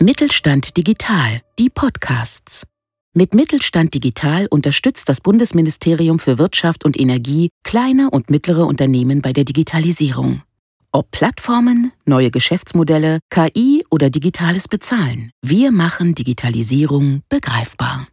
Mittelstand 0.00 0.76
Digital, 0.76 1.42
die 1.58 1.70
Podcasts. 1.70 2.68
Mit 3.14 3.34
Mittelstand 3.34 3.94
Digital 3.94 4.46
unterstützt 4.48 5.08
das 5.08 5.20
Bundesministerium 5.20 6.20
für 6.20 6.38
Wirtschaft 6.38 6.84
und 6.84 6.98
Energie 6.98 7.48
kleine 7.64 8.08
und 8.08 8.30
mittlere 8.30 8.64
Unternehmen 8.64 9.22
bei 9.22 9.32
der 9.32 9.42
Digitalisierung. 9.42 10.42
Ob 10.92 11.10
Plattformen, 11.10 11.90
neue 12.06 12.30
Geschäftsmodelle, 12.30 13.18
KI 13.28 13.84
oder 13.90 14.08
digitales 14.08 14.68
Bezahlen, 14.68 15.32
wir 15.42 15.72
machen 15.72 16.14
Digitalisierung 16.14 17.22
begreifbar. 17.28 18.06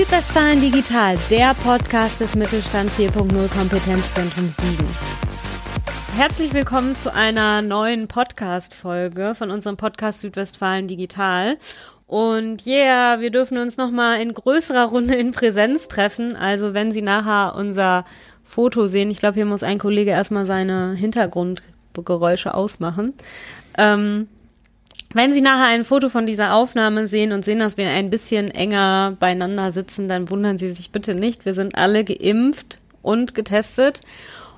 Südwestfalen 0.00 0.62
Digital, 0.62 1.18
der 1.28 1.52
Podcast 1.52 2.22
des 2.22 2.34
Mittelstand 2.34 2.90
4.0 2.92 3.48
Kompetenzzentrum 3.48 4.48
Siegen. 4.48 4.88
Herzlich 6.16 6.54
willkommen 6.54 6.96
zu 6.96 7.12
einer 7.12 7.60
neuen 7.60 8.08
Podcast-Folge 8.08 9.34
von 9.34 9.50
unserem 9.50 9.76
Podcast 9.76 10.20
Südwestfalen 10.20 10.88
Digital. 10.88 11.58
Und 12.06 12.66
yeah, 12.66 13.20
wir 13.20 13.30
dürfen 13.30 13.58
uns 13.58 13.76
nochmal 13.76 14.22
in 14.22 14.32
größerer 14.32 14.86
Runde 14.86 15.16
in 15.16 15.32
Präsenz 15.32 15.86
treffen. 15.88 16.34
Also 16.34 16.72
wenn 16.72 16.92
Sie 16.92 17.02
nachher 17.02 17.54
unser 17.54 18.06
Foto 18.42 18.86
sehen, 18.86 19.10
ich 19.10 19.18
glaube, 19.18 19.34
hier 19.34 19.44
muss 19.44 19.62
ein 19.62 19.78
Kollege 19.78 20.12
erstmal 20.12 20.46
seine 20.46 20.94
Hintergrundgeräusche 20.94 22.54
ausmachen. 22.54 23.12
Ähm, 23.76 24.28
wenn 25.12 25.32
Sie 25.32 25.40
nachher 25.40 25.66
ein 25.66 25.84
Foto 25.84 26.08
von 26.08 26.26
dieser 26.26 26.54
Aufnahme 26.54 27.06
sehen 27.06 27.32
und 27.32 27.44
sehen, 27.44 27.58
dass 27.58 27.76
wir 27.76 27.88
ein 27.90 28.10
bisschen 28.10 28.50
enger 28.50 29.16
beieinander 29.18 29.70
sitzen, 29.70 30.06
dann 30.08 30.30
wundern 30.30 30.58
Sie 30.58 30.68
sich 30.68 30.92
bitte 30.92 31.14
nicht. 31.14 31.44
Wir 31.44 31.54
sind 31.54 31.74
alle 31.74 32.04
geimpft 32.04 32.78
und 33.02 33.34
getestet 33.34 34.02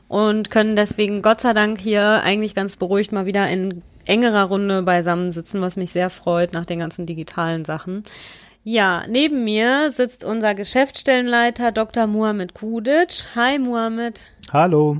und 0.08 0.50
können 0.50 0.76
deswegen 0.76 1.22
Gott 1.22 1.40
sei 1.40 1.54
Dank 1.54 1.80
hier 1.80 2.22
eigentlich 2.22 2.54
ganz 2.54 2.76
beruhigt 2.76 3.12
mal 3.12 3.24
wieder 3.24 3.48
in 3.48 3.82
engerer 4.04 4.44
Runde 4.44 4.82
beisammensitzen, 4.82 5.60
was 5.62 5.76
mich 5.76 5.92
sehr 5.92 6.10
freut 6.10 6.52
nach 6.52 6.66
den 6.66 6.80
ganzen 6.80 7.06
digitalen 7.06 7.64
Sachen. 7.64 8.02
Ja, 8.64 9.02
neben 9.08 9.44
mir 9.44 9.90
sitzt 9.90 10.22
unser 10.22 10.54
Geschäftsstellenleiter 10.54 11.72
Dr. 11.72 12.06
Muhammad 12.06 12.54
Kudic. 12.54 13.26
Hi 13.34 13.58
Muhammad. 13.58 14.26
Hallo. 14.52 14.98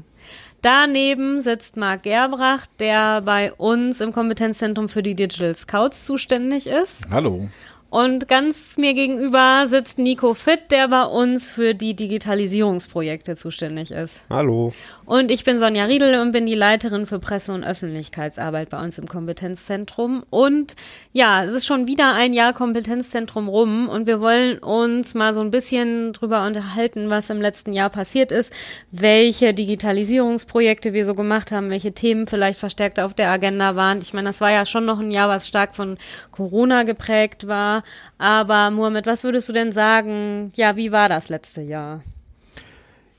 Daneben 0.63 1.41
sitzt 1.41 1.77
Marc 1.77 2.05
Gerbracht, 2.05 2.71
der 2.79 3.21
bei 3.23 3.53
uns 3.53 4.01
im 4.01 4.13
Kompetenzzentrum 4.13 4.89
für 4.89 5.03
die 5.03 5.17
Digital 5.17 5.53
Scouts 5.57 6.07
zuständig 6.07 6.69
ist. 6.69 7.09
Hallo. 7.11 7.49
Und 7.93 8.27
ganz 8.27 8.79
mir 8.79 8.95
gegenüber 8.95 9.67
sitzt 9.67 9.99
Nico 9.99 10.33
Fitt, 10.33 10.71
der 10.71 10.89
bei 10.89 11.05
uns 11.05 11.45
für 11.45 11.75
die 11.75 11.95
Digitalisierungsprojekte 11.95 13.37
zuständig 13.37 13.91
ist. 13.91 14.25
Hallo. 14.31 14.73
Und 15.05 15.31
ich 15.31 15.45
bin 15.45 15.59
Sonja 15.59 15.85
Riedel 15.85 16.19
und 16.19 16.33
bin 16.33 16.47
die 16.47 16.55
Leiterin 16.55 17.05
für 17.05 17.19
Presse- 17.19 17.53
und 17.53 17.65
Öffentlichkeitsarbeit 17.65 18.71
bei 18.71 18.83
uns 18.83 18.97
im 18.97 19.07
Kompetenzzentrum. 19.07 20.25
Und 20.31 20.75
ja, 21.13 21.45
es 21.45 21.53
ist 21.53 21.67
schon 21.67 21.87
wieder 21.87 22.15
ein 22.15 22.33
Jahr 22.33 22.55
Kompetenzzentrum 22.55 23.47
rum 23.47 23.91
und 23.91 24.07
wir 24.07 24.23
wollen 24.23 24.59
uns 24.61 25.15
mal 25.15 25.35
so 25.35 25.41
ein 25.41 25.51
bisschen 25.51 26.15
drüber 26.15 26.47
unterhalten, 26.47 27.11
was 27.11 27.29
im 27.29 27.43
letzten 27.43 27.75
Jahr 27.75 27.91
passiert 27.91 28.33
ist, 28.33 28.55
welche 28.91 29.53
Digitalisierungsprojekte 29.53 30.95
wir 30.95 31.05
so 31.05 31.15
gemacht 31.15 31.53
haben, 31.53 31.69
welche 31.69 31.93
Themen 31.93 32.27
vielleicht 32.27 32.59
verstärkt 32.59 32.99
auf 32.99 33.13
der 33.13 33.31
Agenda 33.31 33.77
waren. 33.77 33.99
Ich 33.99 34.15
meine, 34.15 34.31
das 34.31 34.41
war 34.41 34.51
ja 34.51 34.65
schon 34.65 34.87
noch 34.87 34.99
ein 34.99 35.11
Jahr, 35.11 35.29
was 35.29 35.47
stark 35.47 35.75
von 35.75 35.99
Corona 36.31 36.85
geprägt 36.85 37.47
war. 37.47 37.82
Aber 38.19 38.71
Mohamed, 38.71 39.07
was 39.07 39.25
würdest 39.25 39.49
du 39.49 39.53
denn 39.53 39.73
sagen? 39.73 40.53
Ja, 40.55 40.77
wie 40.77 40.93
war 40.93 41.09
das 41.09 41.29
letzte 41.29 41.63
Jahr? 41.63 42.03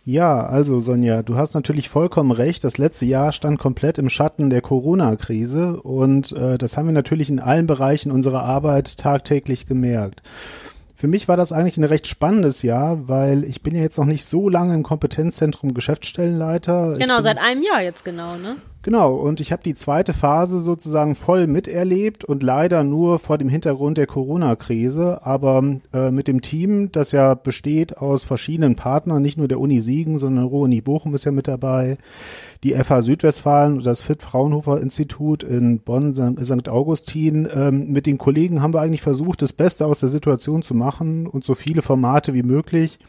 Ja, 0.06 0.46
also 0.46 0.82
Sonja, 0.82 1.24
du 1.24 1.36
hast 1.36 1.54
natürlich 1.54 1.88
vollkommen 1.88 2.32
recht. 2.32 2.64
Das 2.66 2.78
letzte 2.78 3.06
Jahr 3.06 3.32
stand 3.32 3.58
komplett 3.58 3.98
im 3.98 4.10
Schatten 4.10 4.50
der 4.50 4.62
Corona-Krise 4.62 5.82
und 5.82 6.34
äh, 6.34 6.58
das 6.58 6.76
haben 6.76 6.88
wir 6.88 6.94
natürlich 6.94 7.30
in 7.30 7.40
allen 7.40 7.68
Bereichen 7.68 8.12
unserer 8.12 8.44
Arbeit 8.44 8.98
tagtäglich 8.98 9.66
gemerkt. 9.66 10.22
Für 10.94 11.08
mich 11.08 11.30
war 11.30 11.38
das 11.38 11.54
eigentlich 11.54 11.78
ein 11.78 11.86
recht 11.86 12.08
spannendes 12.08 12.64
Jahr, 12.64 13.08
weil 13.08 13.46
ich 13.46 13.62
bin 13.62 13.76
ja 13.76 13.82
jetzt 13.82 13.98
noch 13.98 14.06
nicht 14.06 14.26
so 14.26 14.50
lange 14.50 14.74
im 14.74 14.84
Kompetenzzentrum 14.84 15.74
Geschäftsstellenleiter. 15.74 16.96
Genau, 16.98 17.22
seit 17.22 17.38
einem 17.38 17.64
Jahr 17.64 17.82
jetzt 17.82 18.04
genau, 18.04 18.36
ne? 18.36 18.58
Genau, 18.84 19.14
und 19.16 19.40
ich 19.40 19.54
habe 19.54 19.64
die 19.64 19.76
zweite 19.76 20.12
Phase 20.12 20.60
sozusagen 20.60 21.16
voll 21.16 21.48
miterlebt 21.48 22.26
und 22.26 22.44
leider 22.44 22.84
nur 22.84 23.18
vor 23.18 23.38
dem 23.38 23.48
Hintergrund 23.48 23.98
der 23.98 24.08
Corona-Krise, 24.08 25.26
aber 25.26 25.64
äh, 25.94 26.12
mit 26.12 26.28
dem 26.28 26.42
Team, 26.42 26.92
das 26.92 27.14
ja 27.14 27.34
besteht 27.34 27.98
aus 27.98 28.26
verschiedenen 28.26 28.76
Partnern, 28.76 29.22
nicht 29.22 29.38
nur 29.38 29.48
der 29.48 29.62
Uni 29.62 29.80
Siegen, 29.80 30.18
sondern 30.18 30.44
Ruhr-Uni 30.44 30.82
Bochum 30.82 31.16
ist 31.16 31.24
ja 31.24 31.32
mit 31.32 31.48
dabei, 31.48 31.98
die 32.66 32.74
FH 32.74 33.04
Südwestfalen 33.04 33.76
und 33.78 33.86
das 33.86 34.02
FIT 34.02 34.22
Fraunhofer 34.22 34.82
Institut 34.82 35.44
in 35.44 35.80
Bonn, 35.80 36.14
St. 36.14 36.68
Augustin. 36.68 37.48
Ähm, 37.56 37.90
mit 37.90 38.06
den 38.06 38.18
Kollegen 38.18 38.62
haben 38.62 38.74
wir 38.74 38.82
eigentlich 38.82 39.02
versucht, 39.02 39.42
das 39.42 39.54
Beste 39.54 39.86
aus 39.86 40.02
der 40.02 40.10
Situation 40.10 40.62
zu 40.62 40.74
machen 40.74 41.26
und 41.26 41.46
so 41.46 41.56
viele 41.56 41.84
Formate 41.84 42.34
wie 42.34 42.44
möglich 42.44 43.00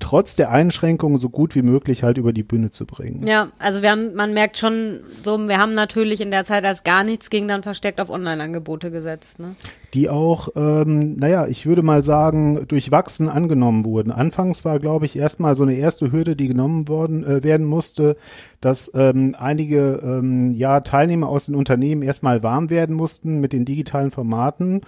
trotz 0.00 0.36
der 0.36 0.50
Einschränkungen 0.50 1.18
so 1.18 1.28
gut 1.28 1.54
wie 1.54 1.62
möglich 1.62 2.02
halt 2.02 2.18
über 2.18 2.32
die 2.32 2.42
Bühne 2.42 2.70
zu 2.70 2.86
bringen. 2.86 3.26
Ja, 3.26 3.48
also 3.58 3.82
wir 3.82 3.90
haben, 3.90 4.14
man 4.14 4.34
merkt 4.34 4.56
schon, 4.56 5.00
so, 5.24 5.38
wir 5.38 5.58
haben 5.58 5.74
natürlich 5.74 6.20
in 6.20 6.30
der 6.30 6.44
Zeit, 6.44 6.64
als 6.64 6.84
gar 6.84 7.04
nichts 7.04 7.30
ging, 7.30 7.48
dann 7.48 7.62
versteckt 7.62 8.00
auf 8.00 8.10
Online-Angebote 8.10 8.90
gesetzt. 8.90 9.38
Ne? 9.38 9.54
Die 9.94 10.08
auch, 10.08 10.48
ähm, 10.56 11.16
naja, 11.16 11.46
ich 11.46 11.66
würde 11.66 11.82
mal 11.82 12.02
sagen, 12.02 12.66
durchwachsen 12.68 13.28
angenommen 13.28 13.84
wurden. 13.84 14.12
Anfangs 14.12 14.64
war, 14.64 14.78
glaube 14.78 15.06
ich, 15.06 15.16
erstmal 15.16 15.54
so 15.54 15.62
eine 15.62 15.74
erste 15.74 16.12
Hürde, 16.12 16.36
die 16.36 16.48
genommen 16.48 16.88
worden 16.88 17.24
äh, 17.24 17.42
werden 17.42 17.66
musste, 17.66 18.16
dass 18.60 18.92
ähm, 18.94 19.34
einige 19.38 20.00
ähm, 20.02 20.54
ja, 20.54 20.80
Teilnehmer 20.80 21.28
aus 21.28 21.46
den 21.46 21.54
Unternehmen 21.54 22.02
erstmal 22.02 22.42
warm 22.42 22.70
werden 22.70 22.96
mussten 22.96 23.40
mit 23.40 23.52
den 23.52 23.64
digitalen 23.64 24.10
Formaten. 24.10 24.82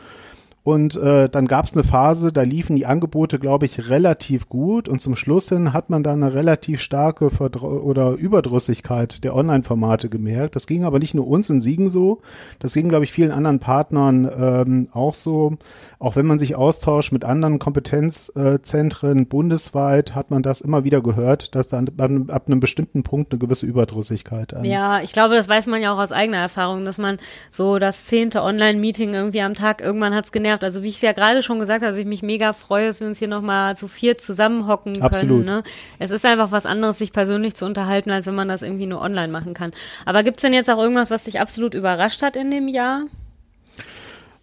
Und 0.62 0.96
äh, 0.96 1.28
dann 1.30 1.46
gab 1.46 1.64
es 1.64 1.72
eine 1.72 1.84
Phase, 1.84 2.32
da 2.32 2.42
liefen 2.42 2.76
die 2.76 2.84
Angebote, 2.84 3.38
glaube 3.38 3.64
ich, 3.64 3.88
relativ 3.88 4.48
gut. 4.48 4.88
Und 4.88 5.00
zum 5.00 5.16
Schluss 5.16 5.48
hin 5.48 5.72
hat 5.72 5.88
man 5.88 6.02
dann 6.02 6.22
eine 6.22 6.34
relativ 6.34 6.82
starke 6.82 7.30
Verdr 7.30 7.64
oder 7.64 8.12
Überdrüssigkeit 8.12 9.24
der 9.24 9.34
Online-Formate 9.34 10.10
gemerkt. 10.10 10.56
Das 10.56 10.66
ging 10.66 10.84
aber 10.84 10.98
nicht 10.98 11.14
nur 11.14 11.26
uns 11.26 11.48
in 11.48 11.62
Siegen 11.62 11.88
so, 11.88 12.20
das 12.58 12.74
ging, 12.74 12.90
glaube 12.90 13.04
ich, 13.04 13.12
vielen 13.12 13.32
anderen 13.32 13.58
Partnern 13.58 14.30
ähm, 14.38 14.88
auch 14.92 15.14
so. 15.14 15.56
Auch 15.98 16.16
wenn 16.16 16.26
man 16.26 16.38
sich 16.38 16.56
austauscht 16.56 17.12
mit 17.12 17.24
anderen 17.24 17.58
Kompetenzzentren 17.58 19.26
bundesweit, 19.26 20.14
hat 20.14 20.30
man 20.30 20.42
das 20.42 20.60
immer 20.60 20.84
wieder 20.84 21.00
gehört, 21.00 21.54
dass 21.54 21.68
da 21.68 21.78
ab, 21.78 22.10
ab 22.28 22.42
einem 22.46 22.60
bestimmten 22.60 23.02
Punkt 23.02 23.32
eine 23.32 23.38
gewisse 23.38 23.64
Überdrüssigkeit 23.64 24.52
an. 24.52 24.64
Ja, 24.64 25.00
ich 25.00 25.12
glaube, 25.12 25.34
das 25.36 25.48
weiß 25.48 25.68
man 25.68 25.80
ja 25.80 25.94
auch 25.94 25.98
aus 25.98 26.12
eigener 26.12 26.38
Erfahrung, 26.38 26.84
dass 26.84 26.98
man 26.98 27.16
so 27.50 27.78
das 27.78 28.04
zehnte 28.04 28.42
Online-Meeting 28.42 29.14
irgendwie 29.14 29.40
am 29.40 29.54
Tag 29.54 29.80
irgendwann 29.80 30.14
hat 30.14 30.26
es 30.26 30.32
genervt 30.32 30.49
genervt. 30.50 30.64
Also 30.64 30.82
wie 30.82 30.88
ich 30.88 30.96
es 30.96 31.02
ja 31.02 31.12
gerade 31.12 31.42
schon 31.42 31.58
gesagt 31.58 31.82
habe, 31.82 31.90
dass 31.90 31.98
ich 31.98 32.06
mich 32.06 32.22
mega 32.22 32.52
freue, 32.52 32.88
dass 32.88 33.00
wir 33.00 33.06
uns 33.06 33.18
hier 33.18 33.28
nochmal 33.28 33.76
zu 33.76 33.88
vier 33.88 34.16
zusammenhocken 34.16 34.94
können. 34.94 35.04
Absolut. 35.04 35.46
Ne? 35.46 35.62
Es 35.98 36.10
ist 36.10 36.24
einfach 36.24 36.52
was 36.52 36.66
anderes, 36.66 36.98
sich 36.98 37.12
persönlich 37.12 37.54
zu 37.54 37.64
unterhalten, 37.64 38.10
als 38.10 38.26
wenn 38.26 38.34
man 38.34 38.48
das 38.48 38.62
irgendwie 38.62 38.86
nur 38.86 39.00
online 39.00 39.28
machen 39.28 39.54
kann. 39.54 39.72
Aber 40.04 40.22
gibt 40.22 40.38
es 40.38 40.42
denn 40.42 40.52
jetzt 40.52 40.70
auch 40.70 40.78
irgendwas, 40.78 41.10
was 41.10 41.24
dich 41.24 41.40
absolut 41.40 41.74
überrascht 41.74 42.22
hat 42.22 42.36
in 42.36 42.50
dem 42.50 42.68
Jahr? 42.68 43.04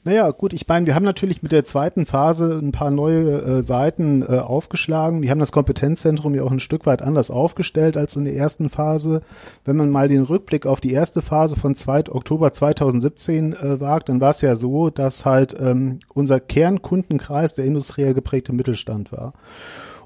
Naja, 0.07 0.31
gut, 0.31 0.53
ich 0.53 0.65
meine, 0.69 0.85
wir 0.85 0.95
haben 0.95 1.03
natürlich 1.03 1.43
mit 1.43 1.51
der 1.51 1.65
zweiten 1.65 2.05
Phase 2.05 2.59
ein 2.63 2.71
paar 2.71 2.91
neue 2.91 3.41
äh, 3.41 3.61
Seiten 3.61 4.21
äh, 4.21 4.37
aufgeschlagen. 4.37 5.21
Wir 5.21 5.31
haben 5.31 5.39
das 5.39 5.51
Kompetenzzentrum 5.51 6.33
ja 6.33 6.43
auch 6.43 6.51
ein 6.51 6.61
Stück 6.61 6.85
weit 6.85 7.01
anders 7.01 7.29
aufgestellt 7.29 7.97
als 7.97 8.15
in 8.15 8.23
der 8.23 8.33
ersten 8.33 8.69
Phase. 8.69 9.21
Wenn 9.65 9.75
man 9.75 9.89
mal 9.89 10.07
den 10.07 10.23
Rückblick 10.23 10.65
auf 10.65 10.79
die 10.79 10.93
erste 10.93 11.21
Phase 11.21 11.57
von 11.57 11.75
2. 11.75 12.09
Oktober 12.09 12.53
2017 12.53 13.51
äh, 13.51 13.81
wagt, 13.81 14.07
dann 14.07 14.21
war 14.21 14.31
es 14.31 14.39
ja 14.39 14.55
so, 14.55 14.89
dass 14.89 15.25
halt 15.25 15.57
ähm, 15.59 15.99
unser 16.13 16.39
Kernkundenkreis 16.39 17.55
der 17.55 17.65
industriell 17.65 18.13
geprägte 18.13 18.53
Mittelstand 18.53 19.11
war. 19.11 19.33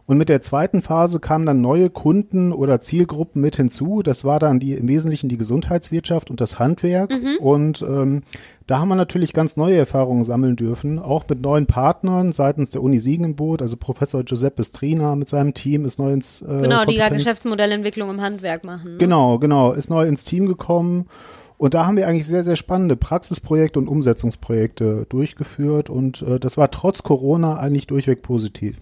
Und 0.06 0.18
mit 0.18 0.30
der 0.30 0.42
zweiten 0.42 0.81
Phase 0.81 1.19
kamen 1.19 1.45
dann 1.45 1.62
neue 1.62 1.89
Kunden 1.89 2.51
oder 2.51 2.80
Zielgruppen 2.80 3.42
mit 3.42 3.56
hinzu. 3.56 4.01
Das 4.03 4.25
war 4.25 4.39
dann 4.39 4.59
die 4.59 4.74
im 4.74 4.88
Wesentlichen 4.88 5.30
die 5.30 5.38
Gesundheitswirtschaft 5.38 6.30
und 6.30 6.42
das 6.42 6.59
Handwerk. 6.59 7.12
Mhm. 7.12 7.38
Und 7.39 7.81
ähm, 7.81 8.24
da 8.68 8.80
haben 8.80 8.89
wir 8.89 8.95
natürlich 8.95 9.33
ganz 9.33 9.57
neue 9.57 9.77
Erfahrungen 9.77 10.24
sammeln 10.24 10.56
dürfen, 10.56 11.00
auch 11.00 11.25
mit 11.30 11.42
neuen 11.42 11.65
Partnern 11.65 12.31
seitens 12.31 12.71
der 12.71 12.81
Uni 12.81 13.00
Siegen 13.00 13.25
im 13.25 13.36
Boot. 13.36 13.62
Also 13.62 13.77
Professor 13.77 14.24
Giuseppe 14.24 14.63
Strina 14.63 15.15
mit 15.15 15.30
seinem 15.30 15.53
Team 15.53 15.86
ist 15.86 16.00
neu 16.00 16.13
ins 16.13 16.42
äh, 16.42 16.62
Genau, 16.62 16.86
die 16.86 16.95
ja 16.95 17.09
Geschäftsmodellentwicklung 17.09 18.09
im 18.09 18.21
Handwerk 18.21 18.63
machen. 18.63 18.94
Ne? 18.94 18.98
Genau, 18.98 19.39
genau, 19.39 19.74
ist 19.74 19.89
neu 19.89 20.07
ins 20.07 20.24
Team 20.24 20.48
gekommen. 20.48 21.06
Und 21.57 21.75
da 21.75 21.86
haben 21.86 21.95
wir 21.95 22.07
eigentlich 22.07 22.25
sehr, 22.25 22.44
sehr 22.44 22.56
spannende 22.56 22.95
Praxisprojekte 22.95 23.77
und 23.77 23.88
Umsetzungsprojekte 23.88 25.06
durchgeführt. 25.09 25.92
Und 25.92 26.24
äh, 26.24 26.39
das 26.39 26.57
war 26.57 26.71
trotz 26.71 27.03
Corona 27.03 27.57
eigentlich 27.59 27.88
durchweg 27.88 28.24
positiv. 28.24 28.77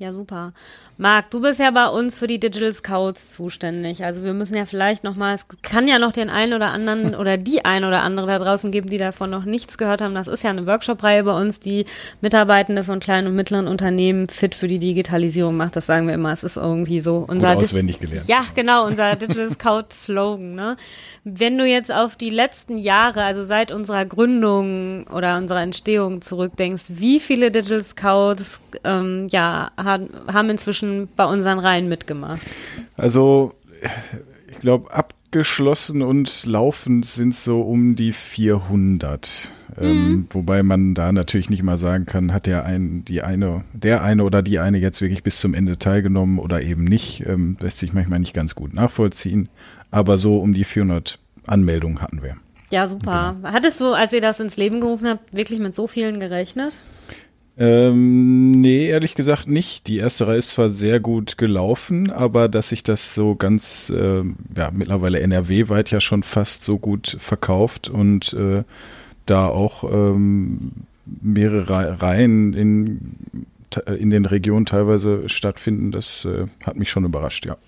Ja, 0.00 0.14
super. 0.14 0.54
Marc, 0.96 1.30
du 1.30 1.42
bist 1.42 1.60
ja 1.60 1.70
bei 1.70 1.86
uns 1.88 2.16
für 2.16 2.26
die 2.26 2.40
Digital 2.40 2.72
Scouts 2.72 3.34
zuständig. 3.34 4.02
Also 4.02 4.24
wir 4.24 4.32
müssen 4.32 4.56
ja 4.56 4.64
vielleicht 4.64 5.04
nochmal, 5.04 5.34
es 5.34 5.46
kann 5.60 5.86
ja 5.86 5.98
noch 5.98 6.12
den 6.12 6.30
einen 6.30 6.54
oder 6.54 6.72
anderen 6.72 7.14
oder 7.18 7.36
die 7.36 7.66
ein 7.66 7.84
oder 7.84 8.02
andere 8.02 8.26
da 8.26 8.38
draußen 8.38 8.70
geben, 8.70 8.88
die 8.88 8.96
davon 8.96 9.28
noch 9.28 9.44
nichts 9.44 9.76
gehört 9.76 10.00
haben. 10.00 10.14
Das 10.14 10.26
ist 10.26 10.42
ja 10.42 10.48
eine 10.48 10.66
Workshop-Reihe 10.66 11.24
bei 11.24 11.38
uns, 11.38 11.60
die 11.60 11.84
Mitarbeitende 12.22 12.82
von 12.82 12.98
kleinen 12.98 13.26
und 13.26 13.36
mittleren 13.36 13.68
Unternehmen 13.68 14.30
fit 14.30 14.54
für 14.54 14.68
die 14.68 14.78
Digitalisierung 14.78 15.54
macht. 15.54 15.76
Das 15.76 15.84
sagen 15.84 16.06
wir 16.06 16.14
immer. 16.14 16.32
Es 16.32 16.44
ist 16.44 16.56
irgendwie 16.56 17.02
so 17.02 17.26
unser 17.28 17.54
Gut 17.56 17.64
auswendig 17.64 18.00
gelernt. 18.00 18.26
Ja, 18.26 18.40
genau, 18.54 18.86
unser 18.86 19.16
Digital 19.16 19.50
Scout 19.50 19.92
Slogan. 19.92 20.54
Ne? 20.54 20.78
Wenn 21.24 21.58
du 21.58 21.66
jetzt 21.66 21.92
auf 21.92 22.16
die 22.16 22.30
letzten 22.30 22.78
Jahre, 22.78 23.24
also 23.24 23.42
seit 23.42 23.70
unserer 23.70 24.06
Gründung 24.06 25.06
oder 25.08 25.36
unserer 25.36 25.60
Entstehung 25.60 26.22
zurückdenkst, 26.22 26.84
wie 26.88 27.20
viele 27.20 27.50
Digital 27.50 27.82
Scouts 27.82 28.62
ähm, 28.82 29.28
ja, 29.30 29.72
haben 29.76 29.89
inzwischen 30.50 31.08
bei 31.16 31.24
unseren 31.24 31.58
Reihen 31.58 31.88
mitgemacht? 31.88 32.40
Also, 32.96 33.54
ich 34.48 34.58
glaube, 34.60 34.92
abgeschlossen 34.92 36.02
und 36.02 36.44
laufend 36.44 37.06
sind 37.06 37.34
so 37.34 37.60
um 37.60 37.96
die 37.96 38.12
400. 38.12 39.48
Ähm, 39.78 39.86
mhm. 39.86 39.90
Ähm, 39.90 40.26
wobei 40.30 40.62
man 40.62 40.94
da 40.94 41.12
natürlich 41.12 41.50
nicht 41.50 41.62
mal 41.62 41.78
sagen 41.78 42.06
kann, 42.06 42.32
hat 42.32 42.46
der 42.46 42.64
ein, 42.64 43.04
die 43.04 43.22
eine, 43.22 43.64
der 43.72 44.02
eine 44.02 44.24
oder 44.24 44.42
die 44.42 44.58
eine 44.58 44.78
jetzt 44.78 45.00
wirklich 45.00 45.22
bis 45.22 45.38
zum 45.40 45.54
Ende 45.54 45.78
teilgenommen 45.78 46.38
oder 46.38 46.62
eben 46.62 46.84
nicht. 46.84 47.24
Ähm, 47.26 47.56
lässt 47.60 47.78
sich 47.78 47.92
manchmal 47.92 48.18
nicht 48.18 48.34
ganz 48.34 48.54
gut 48.54 48.74
nachvollziehen. 48.74 49.48
Aber 49.90 50.18
so 50.18 50.38
um 50.38 50.52
die 50.52 50.64
400 50.64 51.18
Anmeldungen 51.46 52.00
hatten 52.00 52.22
wir. 52.22 52.36
Ja, 52.70 52.86
super. 52.86 53.36
Genau. 53.36 53.52
Hattest 53.52 53.80
du, 53.80 53.92
als 53.92 54.12
ihr 54.12 54.20
das 54.20 54.40
ins 54.40 54.56
Leben 54.56 54.80
gerufen 54.80 55.08
habt, 55.08 55.34
wirklich 55.34 55.58
mit 55.58 55.74
so 55.74 55.86
vielen 55.86 56.20
gerechnet? 56.20 56.78
Ähm, 57.60 58.52
nee, 58.52 58.86
ehrlich 58.86 59.14
gesagt 59.14 59.46
nicht. 59.46 59.86
Die 59.86 59.98
erste 59.98 60.26
Reihe 60.26 60.38
ist 60.38 60.48
zwar 60.48 60.70
sehr 60.70 60.98
gut 60.98 61.36
gelaufen, 61.36 62.10
aber 62.10 62.48
dass 62.48 62.70
sich 62.70 62.82
das 62.82 63.14
so 63.14 63.34
ganz, 63.34 63.90
äh, 63.90 64.22
ja, 64.56 64.70
mittlerweile 64.72 65.20
NRW-weit 65.20 65.90
ja 65.90 66.00
schon 66.00 66.22
fast 66.22 66.64
so 66.64 66.78
gut 66.78 67.18
verkauft 67.20 67.90
und 67.90 68.32
äh, 68.32 68.64
da 69.26 69.46
auch 69.46 69.84
ähm, 69.84 70.72
mehrere 71.04 72.00
Reihen 72.00 72.54
in, 72.54 73.16
in 73.86 74.08
den 74.08 74.24
Regionen 74.24 74.64
teilweise 74.64 75.28
stattfinden, 75.28 75.92
das 75.92 76.24
äh, 76.24 76.46
hat 76.64 76.76
mich 76.76 76.88
schon 76.88 77.04
überrascht, 77.04 77.44
ja. 77.44 77.58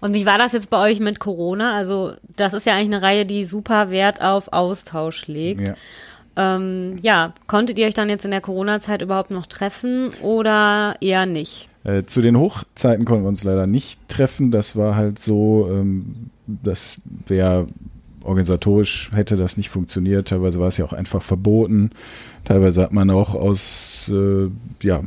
Und 0.00 0.14
wie 0.14 0.24
war 0.24 0.38
das 0.38 0.54
jetzt 0.54 0.70
bei 0.70 0.82
euch 0.82 0.98
mit 0.98 1.20
Corona? 1.20 1.76
Also, 1.76 2.14
das 2.36 2.54
ist 2.54 2.64
ja 2.64 2.74
eigentlich 2.74 2.86
eine 2.86 3.02
Reihe, 3.02 3.26
die 3.26 3.44
super 3.44 3.90
Wert 3.90 4.22
auf 4.22 4.50
Austausch 4.50 5.26
legt. 5.26 5.68
Ja. 5.68 5.74
Ähm, 6.36 6.98
ja, 7.02 7.34
konntet 7.46 7.78
ihr 7.78 7.86
euch 7.86 7.94
dann 7.94 8.08
jetzt 8.08 8.24
in 8.24 8.30
der 8.30 8.40
Corona-Zeit 8.40 9.02
überhaupt 9.02 9.30
noch 9.30 9.46
treffen 9.46 10.10
oder 10.22 10.96
eher 11.00 11.26
nicht? 11.26 11.68
Äh, 11.84 12.04
zu 12.04 12.22
den 12.22 12.38
Hochzeiten 12.38 13.04
konnten 13.04 13.24
wir 13.24 13.28
uns 13.28 13.44
leider 13.44 13.66
nicht 13.66 13.98
treffen. 14.08 14.50
Das 14.50 14.76
war 14.76 14.96
halt 14.96 15.18
so, 15.18 15.68
ähm, 15.70 16.30
das 16.46 16.96
wäre 17.26 17.66
organisatorisch 18.24 19.10
hätte 19.12 19.36
das 19.36 19.56
nicht 19.56 19.70
funktioniert. 19.70 20.28
Teilweise 20.28 20.60
war 20.60 20.68
es 20.68 20.76
ja 20.76 20.84
auch 20.84 20.92
einfach 20.92 21.22
verboten. 21.22 21.90
Teilweise 22.44 22.82
hat 22.82 22.92
man 22.92 23.10
auch 23.10 23.34
aus 23.34 24.10
äh, 24.14 24.48
ja, 24.82 25.02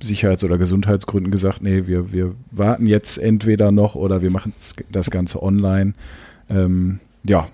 Sicherheits- 0.00 0.44
oder 0.44 0.58
Gesundheitsgründen 0.58 1.30
gesagt, 1.30 1.62
nee, 1.62 1.86
wir, 1.86 2.12
wir 2.12 2.34
warten 2.50 2.86
jetzt 2.86 3.18
entweder 3.18 3.72
noch 3.72 3.94
oder 3.94 4.22
wir 4.22 4.30
machen 4.30 4.52
das 4.92 5.10
Ganze 5.10 5.42
online. 5.42 5.94
Ähm, 6.50 7.00
ja, 7.24 7.48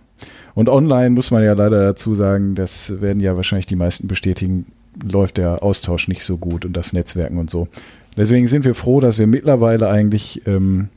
und 0.54 0.68
online 0.68 1.10
muss 1.10 1.30
man 1.30 1.42
ja 1.42 1.52
leider 1.52 1.84
dazu 1.84 2.14
sagen, 2.14 2.54
das 2.54 3.00
werden 3.00 3.20
ja 3.20 3.36
wahrscheinlich 3.36 3.66
die 3.66 3.76
meisten 3.76 4.08
bestätigen, 4.08 4.66
läuft 5.02 5.36
der 5.38 5.62
Austausch 5.62 6.08
nicht 6.08 6.24
so 6.24 6.36
gut 6.36 6.64
und 6.64 6.76
das 6.76 6.92
Netzwerken 6.92 7.38
und 7.38 7.50
so. 7.50 7.68
Deswegen 8.16 8.46
sind 8.46 8.64
wir 8.64 8.74
froh, 8.74 9.00
dass 9.00 9.18
wir 9.18 9.26
mittlerweile 9.26 9.88
eigentlich, 9.88 10.42
ähm, 10.46 10.88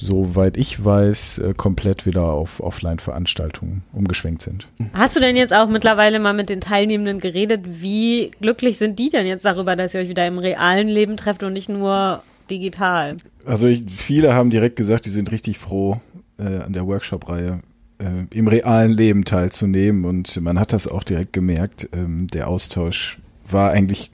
soweit 0.00 0.56
ich 0.56 0.84
weiß, 0.84 1.38
äh, 1.38 1.54
komplett 1.56 2.06
wieder 2.06 2.22
auf 2.22 2.60
Offline-Veranstaltungen 2.60 3.82
umgeschwenkt 3.92 4.42
sind. 4.42 4.68
Hast 4.92 5.16
du 5.16 5.20
denn 5.20 5.36
jetzt 5.36 5.52
auch 5.52 5.68
mittlerweile 5.68 6.20
mal 6.20 6.32
mit 6.32 6.48
den 6.48 6.60
Teilnehmenden 6.60 7.18
geredet? 7.18 7.62
Wie 7.66 8.30
glücklich 8.40 8.78
sind 8.78 8.98
die 8.98 9.08
denn 9.08 9.26
jetzt 9.26 9.44
darüber, 9.44 9.76
dass 9.76 9.94
ihr 9.94 10.00
euch 10.00 10.08
wieder 10.08 10.26
im 10.26 10.38
realen 10.38 10.88
Leben 10.88 11.16
trefft 11.16 11.42
und 11.42 11.52
nicht 11.52 11.68
nur 11.68 12.22
digital? 12.48 13.16
Also 13.44 13.66
ich, 13.66 13.84
viele 13.88 14.34
haben 14.34 14.50
direkt 14.50 14.76
gesagt, 14.76 15.06
die 15.06 15.10
sind 15.10 15.32
richtig 15.32 15.58
froh 15.58 16.00
äh, 16.38 16.58
an 16.58 16.72
der 16.72 16.86
Workshop-Reihe 16.86 17.60
äh, 17.98 18.36
im 18.36 18.48
realen 18.48 18.92
Leben 18.92 19.24
teilzunehmen. 19.24 20.04
Und 20.04 20.40
man 20.40 20.58
hat 20.58 20.72
das 20.72 20.86
auch 20.86 21.02
direkt 21.02 21.32
gemerkt. 21.32 21.88
Ähm, 21.92 22.26
der 22.28 22.48
Austausch 22.48 23.18
war 23.48 23.70
eigentlich 23.70 24.10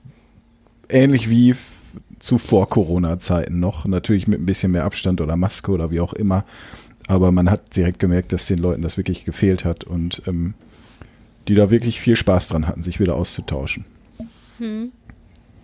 ähnlich 0.89 1.31
wie 1.31 1.55
zu 2.19 2.39
vor 2.39 2.69
Corona-Zeiten 2.69 3.59
noch. 3.59 3.87
Natürlich 3.87 4.29
mit 4.29 4.41
ein 4.41 4.47
bisschen 4.47 4.73
mehr 4.73 4.85
Abstand 4.85 5.21
oder 5.21 5.37
Maske 5.37 5.73
oder 5.73 5.91
wie 5.91 6.01
auch 6.01 6.13
immer. 6.13 6.45
Aber 7.09 7.33
man 7.33 7.51
hat 7.51 7.75
direkt 7.77 7.99
gemerkt, 7.99 8.33
dass 8.33 8.47
den 8.47 8.59
Leuten 8.59 8.83
das 8.83 8.97
wirklich 8.97 9.25
gefehlt 9.25 9.65
hat 9.65 9.85
und 9.85 10.23
ähm, 10.27 10.55
die 11.49 11.55
da 11.55 11.71
wirklich 11.71 12.01
viel 12.01 12.17
Spaß 12.17 12.49
dran 12.49 12.69
hatten, 12.69 12.83
sich 12.83 13.01
wieder 13.01 13.17
auszutauschen. 13.17 13.85
Hm. 14.59 14.93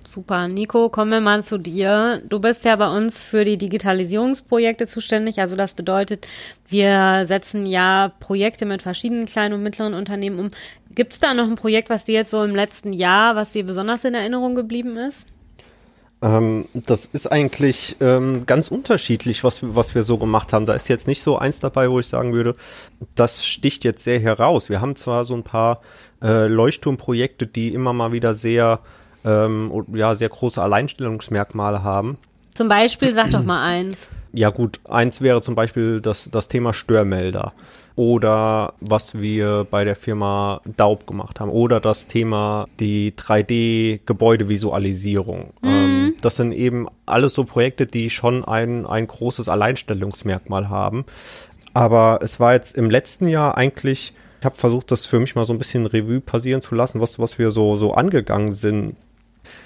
Super. 0.07 0.47
Nico, 0.47 0.89
kommen 0.89 1.11
wir 1.11 1.21
mal 1.21 1.43
zu 1.43 1.59
dir. 1.59 2.23
Du 2.29 2.39
bist 2.39 2.65
ja 2.65 2.77
bei 2.77 2.89
uns 2.97 3.23
für 3.23 3.45
die 3.45 3.59
Digitalisierungsprojekte 3.59 4.87
zuständig. 4.87 5.41
Also 5.41 5.57
das 5.57 5.75
bedeutet, 5.75 6.29
wir 6.69 7.25
setzen 7.25 7.67
ja 7.67 8.13
Projekte 8.21 8.67
mit 8.67 8.83
verschiedenen 8.83 9.27
kleinen 9.27 9.55
und 9.55 9.63
mittleren 9.65 9.95
Unternehmen 9.95 10.39
um. 10.39 10.51
Gibt 10.95 11.13
es 11.13 11.19
da 11.19 11.35
noch 11.35 11.49
ein 11.49 11.57
Projekt, 11.57 11.91
was 11.91 12.05
dir 12.05 12.15
jetzt 12.15 12.31
so 12.31 12.45
im 12.45 12.55
letzten 12.55 12.93
Jahr, 12.93 13.35
was 13.35 13.53
dir 13.53 13.67
besonders 13.67 14.05
in 14.05 14.15
Erinnerung 14.15 14.55
geblieben 14.55 14.97
ist? 14.97 15.27
Ähm, 16.23 16.67
das 16.73 17.07
ist 17.07 17.27
eigentlich 17.31 17.97
ähm, 18.01 18.47
ganz 18.47 18.69
unterschiedlich, 18.69 19.45
was, 19.45 19.61
was 19.63 19.95
wir 19.95 20.05
so 20.05 20.19
gemacht 20.19 20.53
haben. 20.53 20.67
Da 20.67 20.75
ist 20.75 20.89
jetzt 20.89 21.07
nicht 21.07 21.23
so 21.23 21.37
eins 21.37 21.61
dabei, 21.61 21.91
wo 21.91 21.99
ich 21.99 22.07
sagen 22.07 22.33
würde, 22.33 22.55
das 23.17 23.45
sticht 23.45 23.85
jetzt 23.85 24.05
sehr 24.05 24.21
heraus. 24.21 24.71
Wir 24.71 24.81
haben 24.81 24.97
zwar 24.97 25.25
so 25.25 25.35
ein 25.35 25.43
paar 25.43 25.81
äh, 26.23 26.47
Leuchtturmprojekte, 26.47 27.47
die 27.47 27.75
immer 27.75 27.93
mal 27.93 28.13
wieder 28.13 28.35
sehr 28.35 28.81
ähm, 29.27 29.85
ja, 29.93 30.15
sehr 30.15 30.29
große 30.29 30.63
Alleinstellungsmerkmale 30.63 31.83
haben. 31.83 32.17
Zum 32.55 32.69
Beispiel, 32.69 33.13
sag 33.13 33.33
doch 33.33 33.45
mal 33.45 33.63
eins. 33.63 34.09
Ja 34.33 34.49
gut, 34.49 34.81
eins 34.89 35.21
wäre 35.21 35.43
zum 35.43 35.55
Beispiel 35.55 36.01
das, 36.01 36.31
das 36.31 36.49
Thema 36.49 36.73
Störmelder 36.73 37.53
oder 37.97 38.73
was 38.81 39.19
wir 39.19 39.67
bei 39.71 39.85
der 39.85 39.97
Firma 39.97 40.63
Daub 40.77 41.07
gemacht 41.07 41.41
haben 41.41 41.51
oder 41.51 41.81
das 41.81 42.07
Thema 42.07 42.67
die 42.81 43.13
3D-Gebäudevisualisierung. 43.13 45.53
Mhm. 45.61 45.69
Ähm, 45.69 46.15
das 46.23 46.37
sind 46.37 46.53
eben 46.53 46.87
alles 47.05 47.35
so 47.35 47.45
Projekte, 47.45 47.85
die 47.87 48.09
schon 48.09 48.43
ein, 48.45 48.87
ein 48.87 49.07
großes 49.07 49.51
Alleinstellungsmerkmal 49.51 50.71
haben. 50.71 51.05
Aber 51.75 52.21
es 52.23 52.41
war 52.41 52.55
jetzt 52.55 52.75
im 52.77 52.89
letzten 52.89 53.29
Jahr 53.29 53.59
eigentlich, 53.59 54.15
ich 54.41 54.47
habe 54.47 54.57
versucht, 54.57 54.91
das 54.91 55.05
für 55.05 55.21
mich 55.21 55.35
mal 55.35 55.45
so 55.45 55.53
ein 55.53 55.59
bisschen 55.59 55.85
Revue 55.85 56.21
passieren 56.21 56.63
zu 56.63 56.75
lassen, 56.75 57.03
was, 57.03 57.19
was 57.19 57.39
wir 57.39 57.51
so, 57.51 57.77
so 57.77 57.93
angegangen 57.93 58.53
sind 58.53 58.97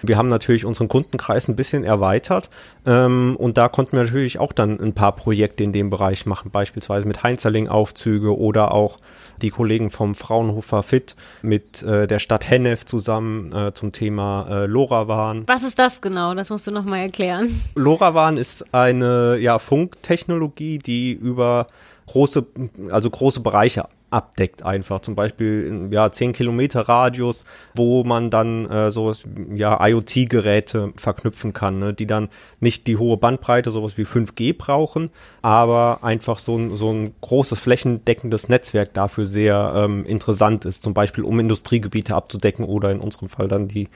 wir 0.02 0.16
haben 0.16 0.28
natürlich 0.28 0.64
unseren 0.64 0.88
Kundenkreis 0.88 1.48
ein 1.48 1.56
bisschen 1.56 1.84
erweitert 1.84 2.48
ähm, 2.86 3.36
und 3.38 3.58
da 3.58 3.68
konnten 3.68 3.92
wir 3.92 4.04
natürlich 4.04 4.38
auch 4.38 4.52
dann 4.52 4.80
ein 4.80 4.94
paar 4.94 5.12
Projekte 5.12 5.64
in 5.64 5.72
dem 5.72 5.90
Bereich 5.90 6.26
machen, 6.26 6.50
beispielsweise 6.50 7.06
mit 7.06 7.22
Heinzerling-Aufzüge 7.22 8.36
oder 8.36 8.72
auch 8.72 8.98
die 9.42 9.50
Kollegen 9.50 9.90
vom 9.90 10.14
Fraunhofer 10.14 10.82
Fit 10.82 11.16
mit 11.42 11.82
äh, 11.82 12.06
der 12.06 12.18
Stadt 12.18 12.48
Hennef 12.48 12.84
zusammen 12.84 13.52
äh, 13.52 13.72
zum 13.72 13.92
Thema 13.92 14.46
äh, 14.50 14.66
LoRaWAN. 14.66 15.44
Was 15.46 15.62
ist 15.62 15.78
das 15.78 16.00
genau? 16.00 16.34
Das 16.34 16.50
musst 16.50 16.66
du 16.66 16.70
nochmal 16.70 17.00
erklären. 17.00 17.60
LoRaWAN 17.74 18.36
ist 18.36 18.74
eine 18.74 19.38
ja, 19.38 19.58
Funktechnologie, 19.58 20.78
die 20.78 21.12
über 21.12 21.66
große, 22.06 22.46
also 22.90 23.10
große 23.10 23.40
Bereiche 23.40 23.84
abdeckt 24.10 24.64
einfach. 24.64 25.00
Zum 25.00 25.14
Beispiel 25.14 25.88
ja 25.90 26.10
10 26.10 26.32
Kilometer 26.32 26.82
Radius, 26.82 27.44
wo 27.74 28.04
man 28.04 28.30
dann 28.30 28.68
äh, 28.68 28.90
sowas 28.90 29.24
ja 29.54 29.84
IoT-Geräte 29.86 30.92
verknüpfen 30.96 31.52
kann, 31.52 31.78
ne, 31.78 31.94
die 31.94 32.06
dann 32.06 32.28
nicht 32.60 32.86
die 32.86 32.96
hohe 32.96 33.16
Bandbreite, 33.16 33.70
sowas 33.70 33.96
wie 33.96 34.04
5G 34.04 34.56
brauchen, 34.56 35.10
aber 35.42 36.02
einfach 36.02 36.38
so 36.38 36.56
ein, 36.56 36.76
so 36.76 36.92
ein 36.92 37.14
großes 37.20 37.58
flächendeckendes 37.58 38.48
Netzwerk 38.48 38.94
dafür 38.94 39.26
sehr 39.26 39.72
ähm, 39.76 40.04
interessant 40.04 40.64
ist, 40.64 40.82
zum 40.82 40.94
Beispiel 40.94 41.24
um 41.24 41.38
Industriegebiete 41.40 42.14
abzudecken 42.14 42.64
oder 42.64 42.90
in 42.90 43.00
unserem 43.00 43.28
Fall 43.28 43.48
dann 43.48 43.68
die 43.68 43.88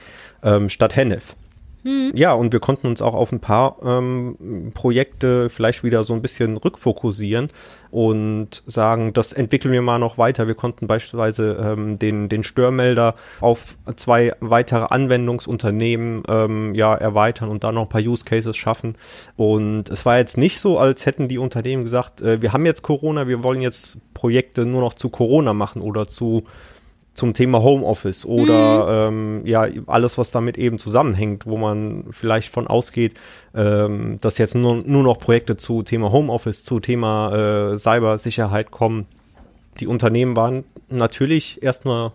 ähm, 0.43 0.69
Stadt 0.69 0.95
Hennef. 0.95 1.35
Hm. 1.85 2.13
Ja, 2.15 2.33
und 2.33 2.51
wir 2.51 2.59
konnten 2.59 2.87
uns 2.87 3.03
auch 3.03 3.13
auf 3.13 3.31
ein 3.31 3.39
paar 3.39 3.77
ähm, 3.85 4.71
Projekte 4.73 5.51
vielleicht 5.51 5.83
wieder 5.83 6.03
so 6.03 6.13
ein 6.15 6.21
bisschen 6.23 6.57
rückfokussieren 6.57 7.49
und 7.91 8.63
sagen, 8.65 9.13
das 9.13 9.33
entwickeln 9.33 9.71
wir 9.71 9.83
mal 9.83 9.99
noch 9.99 10.17
weiter. 10.17 10.47
Wir 10.47 10.55
konnten 10.55 10.87
beispielsweise 10.87 11.57
ähm, 11.61 11.99
den, 11.99 12.27
den 12.27 12.43
Störmelder 12.43 13.13
auf 13.39 13.77
zwei 13.97 14.33
weitere 14.39 14.87
Anwendungsunternehmen 14.89 16.23
ähm, 16.27 16.73
ja, 16.73 16.95
erweitern 16.95 17.49
und 17.49 17.63
da 17.63 17.71
noch 17.71 17.83
ein 17.83 17.89
paar 17.89 18.01
Use 18.01 18.25
Cases 18.25 18.57
schaffen. 18.57 18.97
Und 19.35 19.89
es 19.89 20.07
war 20.07 20.17
jetzt 20.17 20.37
nicht 20.37 20.59
so, 20.59 20.79
als 20.79 21.05
hätten 21.05 21.27
die 21.27 21.37
Unternehmen 21.37 21.83
gesagt, 21.83 22.19
äh, 22.23 22.41
wir 22.41 22.51
haben 22.51 22.65
jetzt 22.65 22.81
Corona, 22.81 23.27
wir 23.27 23.43
wollen 23.43 23.61
jetzt 23.61 23.99
Projekte 24.15 24.65
nur 24.65 24.81
noch 24.81 24.95
zu 24.95 25.09
Corona 25.09 25.53
machen 25.53 25.83
oder 25.83 26.07
zu 26.07 26.45
zum 27.15 27.33
Thema 27.33 27.63
Homeoffice 27.63 28.25
oder 28.25 29.09
mhm. 29.09 29.41
ähm, 29.41 29.47
ja, 29.47 29.67
alles, 29.87 30.17
was 30.17 30.31
damit 30.31 30.57
eben 30.57 30.77
zusammenhängt, 30.77 31.47
wo 31.47 31.57
man 31.57 32.05
vielleicht 32.11 32.51
von 32.51 32.67
ausgeht, 32.67 33.13
ähm, 33.55 34.19
dass 34.21 34.37
jetzt 34.37 34.53
nur, 34.53 34.75
nur 34.85 35.01
noch 35.01 35.17
Projekte 35.17 35.55
zu 35.55 35.81
Thema 35.81 36.11
Homeoffice, 36.11 36.63
zu 36.63 36.79
Thema 36.79 37.71
äh, 37.73 37.77
Cybersicherheit 37.77 38.69
kommen. 38.69 39.07
Die 39.79 39.87
Unternehmen 39.87 40.35
waren 40.35 40.65
natürlich 40.89 41.63
erstmal 41.63 42.11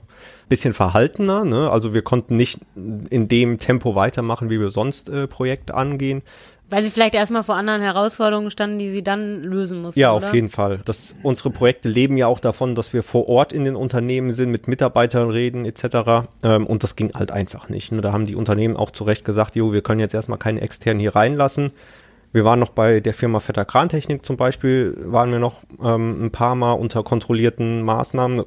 bisschen 0.50 0.74
verhaltener. 0.74 1.44
Ne? 1.44 1.70
Also 1.70 1.94
wir 1.94 2.02
konnten 2.02 2.36
nicht 2.36 2.60
in 2.74 3.28
dem 3.28 3.58
Tempo 3.58 3.94
weitermachen, 3.94 4.50
wie 4.50 4.60
wir 4.60 4.70
sonst 4.70 5.08
äh, 5.08 5.26
Projekte 5.26 5.74
angehen. 5.74 6.22
Weil 6.70 6.84
sie 6.84 6.90
vielleicht 6.90 7.16
erstmal 7.16 7.42
vor 7.42 7.56
anderen 7.56 7.82
Herausforderungen 7.82 8.50
standen, 8.50 8.78
die 8.78 8.90
sie 8.90 9.02
dann 9.02 9.42
lösen 9.42 9.82
mussten. 9.82 9.98
Ja, 9.98 10.14
oder? 10.14 10.28
auf 10.28 10.34
jeden 10.34 10.48
Fall. 10.48 10.78
Das, 10.84 11.16
unsere 11.22 11.50
Projekte 11.50 11.88
leben 11.88 12.16
ja 12.16 12.28
auch 12.28 12.40
davon, 12.40 12.76
dass 12.76 12.92
wir 12.92 13.02
vor 13.02 13.28
Ort 13.28 13.52
in 13.52 13.64
den 13.64 13.74
Unternehmen 13.74 14.30
sind, 14.30 14.50
mit 14.50 14.68
Mitarbeitern 14.68 15.30
reden 15.30 15.64
etc. 15.64 16.28
Ähm, 16.42 16.66
und 16.66 16.82
das 16.84 16.94
ging 16.94 17.12
halt 17.14 17.32
einfach 17.32 17.68
nicht. 17.68 17.90
Ne? 17.90 18.00
Da 18.00 18.12
haben 18.12 18.24
die 18.24 18.36
Unternehmen 18.36 18.76
auch 18.76 18.92
zu 18.92 19.04
Recht 19.04 19.24
gesagt, 19.24 19.56
jo, 19.56 19.72
wir 19.72 19.82
können 19.82 20.00
jetzt 20.00 20.14
erstmal 20.14 20.38
keine 20.38 20.60
externen 20.60 21.00
hier 21.00 21.16
reinlassen. 21.16 21.72
Wir 22.32 22.44
waren 22.44 22.60
noch 22.60 22.70
bei 22.70 23.00
der 23.00 23.14
Firma 23.14 23.40
Vetter 23.40 23.64
Krantechnik 23.64 24.24
zum 24.24 24.36
Beispiel, 24.36 24.96
waren 25.04 25.32
wir 25.32 25.40
noch 25.40 25.62
ähm, 25.82 26.26
ein 26.26 26.30
paar 26.30 26.54
Mal 26.54 26.72
unter 26.72 27.02
kontrollierten 27.02 27.82
Maßnahmen. 27.82 28.44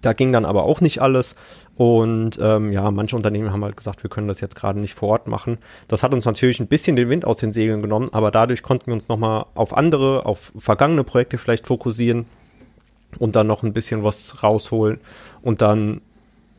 Da 0.00 0.12
ging 0.14 0.32
dann 0.32 0.46
aber 0.46 0.62
auch 0.62 0.80
nicht 0.80 1.00
alles. 1.02 1.34
Und 1.78 2.40
ähm, 2.42 2.72
ja, 2.72 2.90
manche 2.90 3.14
Unternehmen 3.14 3.52
haben 3.52 3.62
halt 3.62 3.76
gesagt, 3.76 4.02
wir 4.02 4.10
können 4.10 4.26
das 4.26 4.40
jetzt 4.40 4.56
gerade 4.56 4.80
nicht 4.80 4.94
vor 4.94 5.10
Ort 5.10 5.28
machen. 5.28 5.58
Das 5.86 6.02
hat 6.02 6.12
uns 6.12 6.24
natürlich 6.24 6.58
ein 6.58 6.66
bisschen 6.66 6.96
den 6.96 7.08
Wind 7.08 7.24
aus 7.24 7.36
den 7.36 7.52
Segeln 7.52 7.82
genommen, 7.82 8.08
aber 8.10 8.32
dadurch 8.32 8.64
konnten 8.64 8.88
wir 8.88 8.94
uns 8.94 9.06
nochmal 9.06 9.46
auf 9.54 9.76
andere, 9.76 10.26
auf 10.26 10.50
vergangene 10.58 11.04
Projekte 11.04 11.38
vielleicht 11.38 11.68
fokussieren 11.68 12.26
und 13.20 13.36
dann 13.36 13.46
noch 13.46 13.62
ein 13.62 13.72
bisschen 13.72 14.02
was 14.02 14.42
rausholen. 14.42 14.98
Und 15.40 15.62
dann 15.62 16.00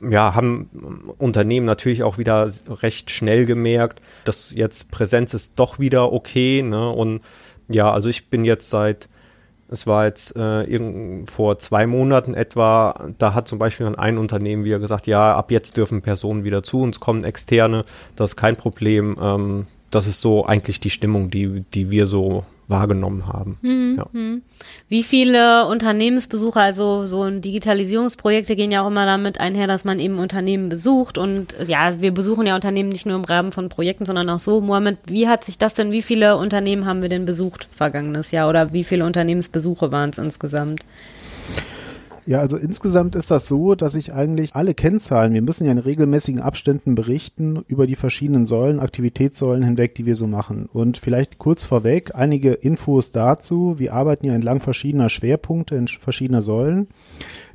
ja, 0.02 0.36
haben 0.36 0.70
Unternehmen 1.18 1.66
natürlich 1.66 2.04
auch 2.04 2.18
wieder 2.18 2.50
recht 2.82 3.12
schnell 3.12 3.46
gemerkt, 3.46 4.02
dass 4.24 4.54
jetzt 4.56 4.90
Präsenz 4.90 5.34
ist 5.34 5.52
doch 5.58 5.80
wieder 5.80 6.14
okay. 6.14 6.64
Ne? 6.64 6.90
Und 6.90 7.20
ja, 7.68 7.92
also 7.92 8.08
ich 8.08 8.30
bin 8.30 8.46
jetzt 8.46 8.70
seit 8.70 9.10
es 9.72 9.86
war 9.88 10.06
jetzt 10.06 10.36
äh, 10.36 11.26
vor 11.26 11.60
zwei 11.60 11.86
Monaten 11.86 12.34
etwa, 12.34 13.10
da 13.18 13.34
hat 13.34 13.48
zum 13.48 13.60
Beispiel 13.60 13.88
ein 13.88 14.18
Unternehmen 14.18 14.64
wieder 14.64 14.80
gesagt, 14.80 15.08
ja, 15.08 15.36
ab 15.36 15.52
jetzt 15.52 15.78
dürfen 15.78 16.02
Personen 16.02 16.44
wieder 16.44 16.64
zu 16.64 16.82
uns 16.82 17.00
kommen, 17.00 17.24
externe, 17.24 17.86
das 18.16 18.32
ist 18.32 18.36
kein 18.36 18.56
Problem. 18.56 19.18
Ähm, 19.22 19.68
das 19.92 20.08
ist 20.08 20.22
so 20.22 20.46
eigentlich 20.46 20.80
die 20.80 20.90
Stimmung, 20.90 21.30
die, 21.30 21.64
die 21.74 21.90
wir 21.90 22.08
so 22.08 22.44
wahrgenommen 22.70 23.28
haben. 23.28 23.58
Mhm. 23.62 23.96
Ja. 23.98 24.08
Wie 24.88 25.04
viele 25.04 25.66
Unternehmensbesucher, 25.66 26.62
also 26.62 27.06
so 27.06 27.24
ein 27.24 27.42
Digitalisierungsprojekte 27.42 28.56
gehen 28.56 28.72
ja 28.72 28.84
auch 28.84 28.88
immer 28.88 29.06
damit 29.06 29.40
einher, 29.40 29.68
dass 29.68 29.86
man 29.86 30.00
eben 30.00 30.20
Unternehmen 30.20 30.70
besucht 30.70 31.18
und 31.18 31.56
ja, 31.66 32.00
wir 32.02 32.14
besuchen 32.14 32.46
ja 32.46 32.56
Unternehmen 32.56 32.90
nicht 32.90 33.06
nur 33.06 33.16
im 33.16 33.26
Rahmen 33.26 33.52
von 33.52 33.70
Projekten, 33.70 34.06
sondern 34.06 34.30
auch 34.30 34.40
so. 34.40 34.62
Mohammed, 34.62 34.98
wie 35.08 35.28
hat 35.28 35.44
sich 35.44 35.58
das 35.58 35.74
denn, 35.74 35.92
wie 35.92 36.02
viele 36.02 36.38
Unternehmen 36.38 36.86
haben 36.86 37.02
wir 37.02 37.10
denn 37.10 37.26
besucht 37.26 37.68
vergangenes 37.76 38.32
Jahr 38.32 38.48
oder 38.50 38.72
wie 38.72 38.84
viele 38.84 39.06
Unternehmensbesuche 39.06 39.92
waren 39.92 40.12
es 40.12 40.20
insgesamt? 40.20 40.86
Ja, 42.30 42.42
also 42.42 42.58
insgesamt 42.58 43.16
ist 43.16 43.32
das 43.32 43.48
so, 43.48 43.74
dass 43.74 43.96
ich 43.96 44.14
eigentlich 44.14 44.54
alle 44.54 44.76
Kennzahlen, 44.76 45.34
wir 45.34 45.42
müssen 45.42 45.66
ja 45.66 45.72
in 45.72 45.80
regelmäßigen 45.80 46.44
Abständen 46.44 46.94
berichten 46.94 47.64
über 47.68 47.88
die 47.88 47.96
verschiedenen 47.96 48.46
Säulen, 48.46 48.80
Aktivitätssäulen 48.80 49.64
hinweg, 49.64 49.96
die 49.96 50.06
wir 50.06 50.14
so 50.14 50.28
machen. 50.28 50.70
Und 50.72 51.00
vielleicht 51.00 51.40
kurz 51.40 51.66
vorweg 51.66 52.14
einige 52.14 52.54
Infos 52.54 53.10
dazu. 53.10 53.80
Wir 53.80 53.96
arbeiten 53.96 54.28
ja 54.28 54.36
entlang 54.36 54.62
verschiedener 54.62 55.10
Schwerpunkte 55.10 55.76
in 55.76 55.88
verschiedener 55.88 56.44
Säulen 56.44 56.90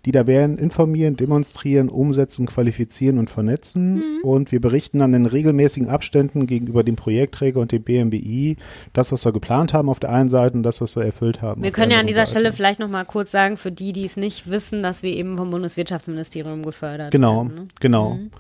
die 0.05 0.13
da 0.13 0.27
werden 0.27 0.59
informieren, 0.59 1.17
demonstrieren, 1.17 1.89
umsetzen, 1.89 2.47
qualifizieren 2.47 3.19
und 3.19 3.31
vernetzen. 3.31 3.95
Mhm. 3.95 4.21
Und 4.23 4.53
wir 4.53 4.61
berichten 4.61 4.99
dann 4.99 5.15
in 5.15 5.27
regelmäßigen 5.27 5.89
Abständen 5.89 6.47
gegenüber 6.47 6.85
dem 6.85 6.97
Projektträger 6.97 7.61
und 7.61 7.73
dem 7.73 7.83
BMBI 7.83 8.57
das, 8.93 9.13
was 9.13 9.25
wir 9.25 9.33
geplant 9.33 9.73
haben 9.73 9.89
auf 9.89 10.01
der 10.01 10.11
einen 10.11 10.29
Seite 10.29 10.57
und 10.57 10.63
das, 10.63 10.81
was 10.81 10.97
wir 10.97 11.05
erfüllt 11.05 11.43
haben. 11.43 11.63
Wir 11.63 11.71
können 11.71 11.91
ja 11.91 12.01
an 12.01 12.07
dieser 12.07 12.27
Seite. 12.27 12.31
Stelle 12.31 12.53
vielleicht 12.53 12.81
noch 12.81 12.89
mal 12.89 13.05
kurz 13.05 13.31
sagen, 13.31 13.57
für 13.57 13.73
die, 13.73 13.93
die 13.93 14.05
es 14.05 14.17
nicht 14.17 14.51
wissen, 14.51 14.83
dass 14.83 15.03
wir 15.03 15.13
eben 15.13 15.37
vom 15.37 15.51
Bundeswirtschaftsministerium 15.51 16.65
gefördert 16.65 17.11
genau, 17.11 17.45
werden. 17.45 17.55
Ne? 17.55 17.67
Genau, 17.81 18.17
genau. 18.17 18.31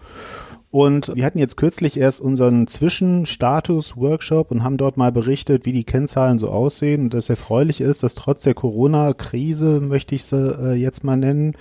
Und 0.75 1.14
wir 1.14 1.25
hatten 1.25 1.38
jetzt 1.38 1.57
kürzlich 1.57 1.97
erst 1.97 2.21
unseren 2.21 2.66
Zwischenstatus-Workshop 2.66 4.50
und 4.50 4.64
haben 4.64 4.76
dort 4.76 4.97
mal 4.97 5.12
berichtet, 5.12 5.66
wie 5.66 5.73
die 5.73 5.85
Kennzahlen 5.85 6.37
so 6.37 6.49
aussehen. 6.49 7.02
Und 7.02 7.14
das 7.14 7.31
erfreulich 7.31 7.81
ist, 7.81 8.02
dass 8.02 8.16
trotz 8.16 8.43
der 8.43 8.54
Corona-Krise, 8.54 9.78
möchte 9.78 10.16
ich 10.16 10.25
sie 10.25 10.37
äh, 10.37 10.73
jetzt 10.73 11.04
mal 11.04 11.14
nennen, 11.14 11.54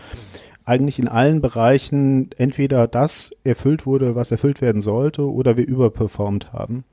eigentlich 0.65 0.97
in 0.97 1.07
allen 1.07 1.41
Bereichen 1.41 2.31
entweder 2.39 2.87
das 2.87 3.35
erfüllt 3.43 3.85
wurde, 3.85 4.15
was 4.15 4.31
erfüllt 4.31 4.61
werden 4.61 4.81
sollte, 4.81 5.31
oder 5.31 5.57
wir 5.57 5.67
überperformt 5.67 6.51
haben. 6.51 6.83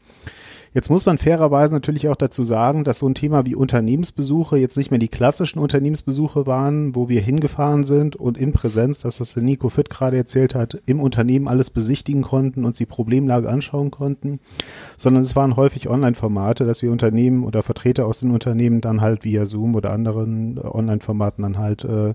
Jetzt 0.73 0.89
muss 0.89 1.05
man 1.05 1.19
fairerweise 1.19 1.73
natürlich 1.73 2.09
auch 2.09 2.17
dazu 2.17 2.45
sagen, 2.45 2.85
dass 2.85 2.99
so 2.99 3.09
ein 3.09 3.17
Thema 3.17 3.45
wie 3.45 3.57
Unternehmensbesuche 3.57 4.57
jetzt 4.57 4.77
nicht 4.77 4.93
mehr 4.93 5.00
die 5.00 5.09
klassischen 5.09 5.59
Unternehmensbesuche 5.59 6.47
waren, 6.47 6.95
wo 6.95 7.09
wir 7.09 7.21
hingefahren 7.21 7.83
sind 7.83 8.15
und 8.15 8.39
in 8.39 8.53
Präsenz, 8.53 9.00
das 9.00 9.21
was 9.21 9.35
der 9.35 9.43
Nico 9.43 9.69
Fitt 9.69 9.91
gerade 9.91 10.17
erzählt 10.17 10.55
hat, 10.55 10.81
im 10.87 11.00
Unternehmen 11.00 11.49
alles 11.49 11.71
besichtigen 11.71 12.23
konnten 12.23 12.65
und 12.65 12.79
die 12.79 12.87
Problemlage 12.87 13.49
anschauen 13.49 13.91
konnten, 13.91 14.39
sondern 14.97 15.25
es 15.25 15.35
waren 15.35 15.57
häufig 15.57 15.91
Online-Formate, 15.91 16.65
dass 16.65 16.83
wir 16.83 16.93
Unternehmen 16.93 17.43
oder 17.43 17.65
Vertreter 17.65 18.07
aus 18.07 18.21
den 18.21 18.31
Unternehmen 18.31 18.81
dann 18.81 19.00
halt 19.00 19.25
via 19.25 19.47
Zoom 19.47 19.75
oder 19.75 19.93
anderen 19.93 20.57
Online-Formaten 20.57 21.43
dann 21.43 21.59
halt 21.59 21.83
äh, 21.83 22.15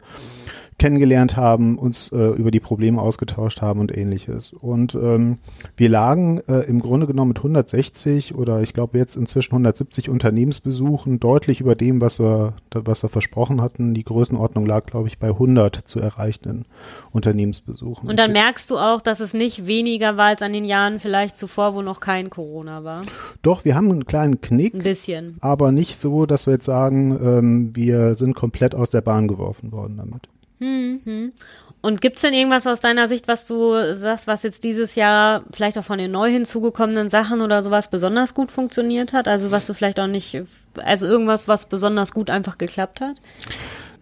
kennengelernt 0.77 1.38
haben, 1.38 1.77
uns 1.77 2.12
äh, 2.12 2.17
über 2.17 2.51
die 2.51 2.60
Probleme 2.60 3.01
ausgetauscht 3.01 3.62
haben 3.62 3.79
und 3.79 3.96
ähnliches. 3.96 4.51
Und 4.51 4.94
ähm, 4.96 5.38
wir 5.77 5.88
lagen 5.89 6.41
äh, 6.48 6.62
im 6.62 6.79
Grunde 6.79 7.08
genommen 7.08 7.29
mit 7.29 7.38
160 7.38 8.36
oder 8.36 8.62
ich 8.62 8.74
glaube 8.74 8.98
jetzt 8.98 9.15
inzwischen 9.15 9.53
170 9.53 10.10
Unternehmensbesuchen 10.10 11.20
deutlich 11.20 11.62
über 11.62 11.75
dem, 11.75 12.01
was 12.01 12.20
wir, 12.20 12.53
was 12.72 13.03
wir 13.03 13.10
versprochen 13.10 13.62
hatten. 13.62 13.94
Die 13.94 14.03
Größenordnung 14.03 14.65
lag, 14.65 14.86
glaube 14.86 15.08
ich, 15.08 15.17
bei 15.17 15.29
100 15.29 15.75
zu 15.75 16.00
erreichenden 16.01 16.65
Unternehmensbesuchen. 17.13 18.10
Und 18.10 18.20
dann 18.20 18.34
merkst 18.34 18.70
du 18.70 18.77
auch, 18.77 19.00
dass 19.00 19.22
es 19.22 19.34
nicht 19.34 19.65
weniger 19.65 20.17
war 20.17 20.27
als 20.27 20.41
an 20.41 20.51
den 20.51 20.65
Jahren 20.65 21.00
vielleicht 21.00 21.38
zuvor, 21.38 21.74
wo 21.74 21.82
noch 21.82 22.01
kein 22.01 22.29
Corona 22.29 22.84
war. 22.84 23.03
Doch, 23.41 23.63
wir 23.63 23.75
haben 23.75 23.89
einen 23.89 24.05
kleinen 24.05 24.41
Knick. 24.41 24.74
Ein 24.74 24.84
bisschen. 24.84 25.38
Aber 25.39 25.72
nicht 25.72 25.98
so, 25.98 26.25
dass 26.25 26.48
wir 26.48 26.55
jetzt 26.55 26.65
sagen, 26.65 27.17
ähm, 27.24 27.75
wir 27.75 28.15
sind 28.15 28.36
komplett 28.36 28.75
aus 28.75 28.89
der 28.89 29.01
Bahn 29.01 29.29
geworfen 29.29 29.72
worden 29.72 29.96
damit. 29.98 30.27
Mhm. 30.65 31.34
Und 31.81 32.01
gibt 32.01 32.15
es 32.15 32.24
denn 32.24 32.34
irgendwas 32.34 32.65
aus 32.65 32.79
deiner 32.79 33.07
Sicht, 33.07 33.27
was 33.27 33.45
du 33.45 33.93
sagst, 33.93 34.25
was 34.25 34.41
jetzt 34.41 34.63
dieses 34.63 34.95
Jahr 34.95 35.43
vielleicht 35.51 35.77
auch 35.77 35.84
von 35.84 36.00
den 36.00 36.10
neu 36.10 36.31
hinzugekommenen 36.31 37.12
Sachen 37.12 37.41
oder 37.41 37.62
sowas 37.62 37.91
besonders 37.91 38.34
gut 38.34 38.51
funktioniert 38.51 39.13
hat? 39.13 39.27
Also 39.27 39.51
was 39.51 39.67
du 39.67 39.75
vielleicht 39.75 40.00
auch 40.00 40.07
nicht, 40.07 40.41
also 40.84 41.05
irgendwas, 41.05 41.48
was 41.48 41.67
besonders 41.67 42.12
gut 42.12 42.31
einfach 42.31 42.57
geklappt 42.57 43.01
hat? 43.01 43.17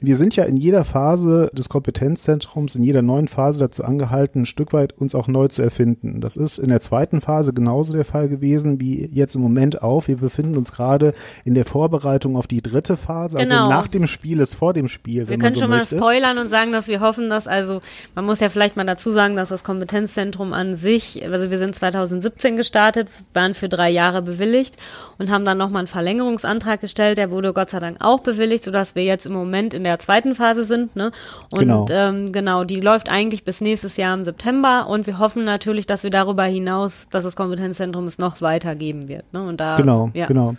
Wir 0.04 0.18
sind 0.18 0.36
ja 0.36 0.44
in 0.44 0.58
jeder 0.58 0.84
Phase 0.84 1.50
des 1.54 1.70
Kompetenzzentrums, 1.70 2.76
in 2.76 2.84
jeder 2.84 3.02
neuen 3.02 3.30
Phase 3.30 3.60
dazu 3.60 3.86
angehalten, 3.86 4.42
ein 4.42 4.46
Stück 4.46 4.74
weit 4.74 4.92
uns 4.92 5.16
auch 5.16 5.30
neu 5.30 5.48
zu 5.48 5.62
erfinden. 5.62 6.20
Das 6.20 6.36
ist 6.36 6.58
in 6.58 6.68
der 6.68 6.82
zweiten 6.82 7.22
Phase 7.22 7.54
genauso 7.54 7.94
der 7.94 8.04
Fall 8.04 8.28
gewesen 8.28 8.82
wie 8.82 9.10
jetzt 9.14 9.36
im 9.36 9.42
Moment 9.42 9.82
auch. 9.82 10.10
Wir 10.10 10.18
befinden 10.18 10.58
uns 10.58 10.74
gerade 10.74 11.14
in 11.46 11.54
der 11.54 11.64
Vorbereitung 11.64 12.36
auf 12.36 12.48
die 12.48 12.62
dritte 12.62 12.98
Phase. 12.98 13.38
Also 13.38 13.48
genau. 13.48 13.70
Also 13.70 13.76
nach 13.78 13.88
dem 13.88 14.08
Spiel 14.08 14.42
ist 14.42 14.56
vor 14.56 14.74
dem 14.74 14.90
Spiel. 14.90 15.30
Wir 15.30 15.38
können 15.38 15.54
so 15.54 15.62
schon 15.62 15.70
möchte. 15.70 15.96
mal 15.96 16.02
spoilern 16.02 16.38
und 16.38 16.50
sagen, 16.50 16.74
dass 16.74 16.90
wir 16.90 17.00
hoffen, 17.00 17.30
dass 17.30 17.48
also, 17.48 17.80
man 18.14 18.26
muss 18.26 18.42
ja 18.42 18.50
vielleicht 18.50 18.76
mal 18.76 18.86
dazu 18.86 19.10
sagen, 19.12 19.38
dass 19.38 19.48
das 19.50 19.64
Kompetenzzentrum 19.64 20.52
an 20.52 20.76
sich, 20.76 21.24
also 21.24 21.50
wir 21.50 21.58
sind 21.58 21.76
2017 21.76 22.58
gestartet, 22.58 23.08
waren 23.34 23.54
für 23.54 23.70
drei 23.70 23.90
Jahre 23.90 24.22
bewilligt 24.22 24.76
und 25.18 25.32
haben 25.32 25.46
dann 25.46 25.58
nochmal 25.58 25.80
einen 25.80 25.88
Verlängerungsantrag 25.88 26.82
gestellt. 26.82 27.18
Der 27.18 27.32
wurde 27.32 27.54
Gott 27.54 27.70
sei 27.70 27.80
Dank 27.80 27.98
auch 28.02 28.20
bewilligt, 28.20 28.66
sodass 28.66 28.96
wir 28.96 29.06
jetzt 29.06 29.26
im 29.26 29.32
Moment 29.32 29.74
in 29.74 29.86
der 29.86 29.93
der 29.94 30.00
zweiten 30.00 30.36
Phase 30.36 30.64
sind. 30.64 30.96
Ne? 30.96 31.12
Und 31.52 31.60
genau. 31.60 31.86
Ähm, 31.90 32.32
genau, 32.32 32.64
die 32.64 32.80
läuft 32.80 33.10
eigentlich 33.10 33.44
bis 33.44 33.62
nächstes 33.62 33.98
Jahr 33.98 34.16
im 34.16 34.24
September 34.24 34.88
und 34.90 35.08
wir 35.08 35.20
hoffen 35.20 35.46
natürlich, 35.46 35.86
dass 35.86 36.04
wir 36.04 36.10
darüber 36.10 36.44
hinaus, 36.44 37.08
dass 37.10 37.24
das 37.24 37.36
Kompetenzzentrum 37.36 38.06
es 38.06 38.18
noch 38.18 38.42
weitergeben 38.42 39.08
wird. 39.08 39.32
Ne? 39.34 39.44
Und 39.44 39.60
da, 39.60 39.78
genau, 39.78 40.10
ja. 40.14 40.26
genau. 40.26 40.56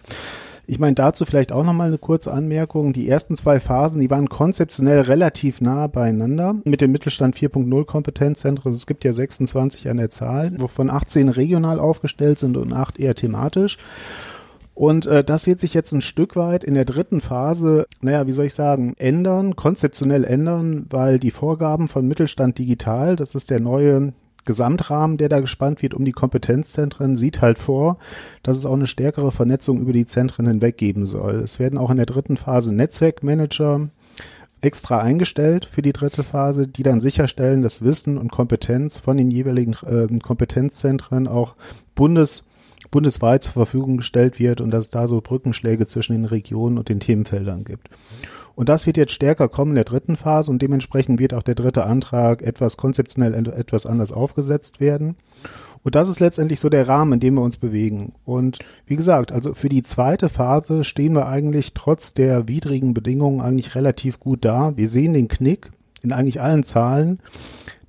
Ich 0.66 0.78
meine, 0.78 0.94
dazu 0.94 1.26
vielleicht 1.26 1.52
auch 1.52 1.62
nochmal 1.62 1.88
eine 1.88 1.98
kurze 1.98 2.32
Anmerkung. 2.32 2.94
Die 2.94 3.08
ersten 3.08 3.36
zwei 3.36 3.60
Phasen, 3.60 4.00
die 4.00 4.10
waren 4.10 4.30
konzeptionell 4.30 5.00
relativ 5.00 5.60
nah 5.60 5.88
beieinander 5.88 6.56
mit 6.64 6.80
dem 6.80 6.90
Mittelstand 6.90 7.36
4.0 7.36 7.84
Kompetenzzentren. 7.84 8.72
Es 8.72 8.86
gibt 8.86 9.04
ja 9.04 9.12
26 9.12 9.90
an 9.90 9.98
der 9.98 10.08
Zahl, 10.08 10.52
wovon 10.58 10.88
18 10.88 11.28
regional 11.28 11.78
aufgestellt 11.78 12.38
sind 12.38 12.56
und 12.56 12.72
8 12.72 12.98
eher 12.98 13.14
thematisch. 13.14 13.76
Und 14.74 15.06
äh, 15.06 15.22
das 15.22 15.46
wird 15.46 15.60
sich 15.60 15.72
jetzt 15.72 15.92
ein 15.92 16.00
Stück 16.00 16.34
weit 16.34 16.64
in 16.64 16.74
der 16.74 16.84
dritten 16.84 17.20
Phase, 17.20 17.86
naja, 18.00 18.26
wie 18.26 18.32
soll 18.32 18.46
ich 18.46 18.54
sagen, 18.54 18.94
ändern, 18.98 19.54
konzeptionell 19.54 20.24
ändern, 20.24 20.86
weil 20.90 21.18
die 21.18 21.30
Vorgaben 21.30 21.86
von 21.86 22.06
Mittelstand 22.06 22.58
Digital, 22.58 23.14
das 23.14 23.34
ist 23.36 23.50
der 23.50 23.60
neue 23.60 24.12
Gesamtrahmen, 24.44 25.16
der 25.16 25.28
da 25.28 25.40
gespannt 25.40 25.80
wird 25.80 25.94
um 25.94 26.04
die 26.04 26.12
Kompetenzzentren, 26.12 27.16
sieht 27.16 27.40
halt 27.40 27.58
vor, 27.58 27.98
dass 28.42 28.58
es 28.58 28.66
auch 28.66 28.74
eine 28.74 28.86
stärkere 28.86 29.30
Vernetzung 29.30 29.80
über 29.80 29.92
die 29.92 30.06
Zentren 30.06 30.46
hinweg 30.46 30.76
geben 30.76 31.06
soll. 31.06 31.36
Es 31.36 31.58
werden 31.58 31.78
auch 31.78 31.90
in 31.90 31.96
der 31.96 32.06
dritten 32.06 32.36
Phase 32.36 32.74
Netzwerkmanager 32.74 33.88
extra 34.60 35.00
eingestellt 35.00 35.68
für 35.70 35.82
die 35.82 35.92
dritte 35.92 36.24
Phase, 36.24 36.66
die 36.66 36.82
dann 36.82 37.00
sicherstellen, 37.00 37.62
dass 37.62 37.82
Wissen 37.82 38.18
und 38.18 38.32
Kompetenz 38.32 38.98
von 38.98 39.16
den 39.16 39.30
jeweiligen 39.30 39.74
äh, 39.86 40.06
Kompetenzzentren 40.18 41.28
auch 41.28 41.54
bundes, 41.94 42.44
bundesweit 42.94 43.42
zur 43.42 43.54
Verfügung 43.54 43.96
gestellt 43.96 44.38
wird 44.38 44.60
und 44.60 44.70
dass 44.70 44.84
es 44.84 44.90
da 44.90 45.08
so 45.08 45.20
Brückenschläge 45.20 45.88
zwischen 45.88 46.12
den 46.12 46.26
Regionen 46.26 46.78
und 46.78 46.88
den 46.88 47.00
Themenfeldern 47.00 47.64
gibt. 47.64 47.88
Und 48.54 48.68
das 48.68 48.86
wird 48.86 48.96
jetzt 48.96 49.10
stärker 49.10 49.48
kommen 49.48 49.72
in 49.72 49.74
der 49.74 49.84
dritten 49.84 50.16
Phase 50.16 50.48
und 50.48 50.62
dementsprechend 50.62 51.18
wird 51.18 51.34
auch 51.34 51.42
der 51.42 51.56
dritte 51.56 51.86
Antrag 51.86 52.40
etwas 52.40 52.76
konzeptionell 52.76 53.34
etwas 53.48 53.84
anders 53.84 54.12
aufgesetzt 54.12 54.78
werden. 54.78 55.16
Und 55.82 55.96
das 55.96 56.08
ist 56.08 56.20
letztendlich 56.20 56.60
so 56.60 56.68
der 56.68 56.86
Rahmen, 56.86 57.14
in 57.14 57.20
dem 57.20 57.34
wir 57.34 57.42
uns 57.42 57.56
bewegen. 57.56 58.12
Und 58.24 58.60
wie 58.86 58.94
gesagt, 58.94 59.32
also 59.32 59.54
für 59.54 59.68
die 59.68 59.82
zweite 59.82 60.28
Phase 60.28 60.84
stehen 60.84 61.14
wir 61.14 61.26
eigentlich 61.26 61.74
trotz 61.74 62.14
der 62.14 62.46
widrigen 62.46 62.94
Bedingungen 62.94 63.40
eigentlich 63.40 63.74
relativ 63.74 64.20
gut 64.20 64.44
da. 64.44 64.76
Wir 64.76 64.88
sehen 64.88 65.14
den 65.14 65.26
Knick 65.26 65.72
in 66.00 66.12
eigentlich 66.12 66.40
allen 66.40 66.62
Zahlen 66.62 67.18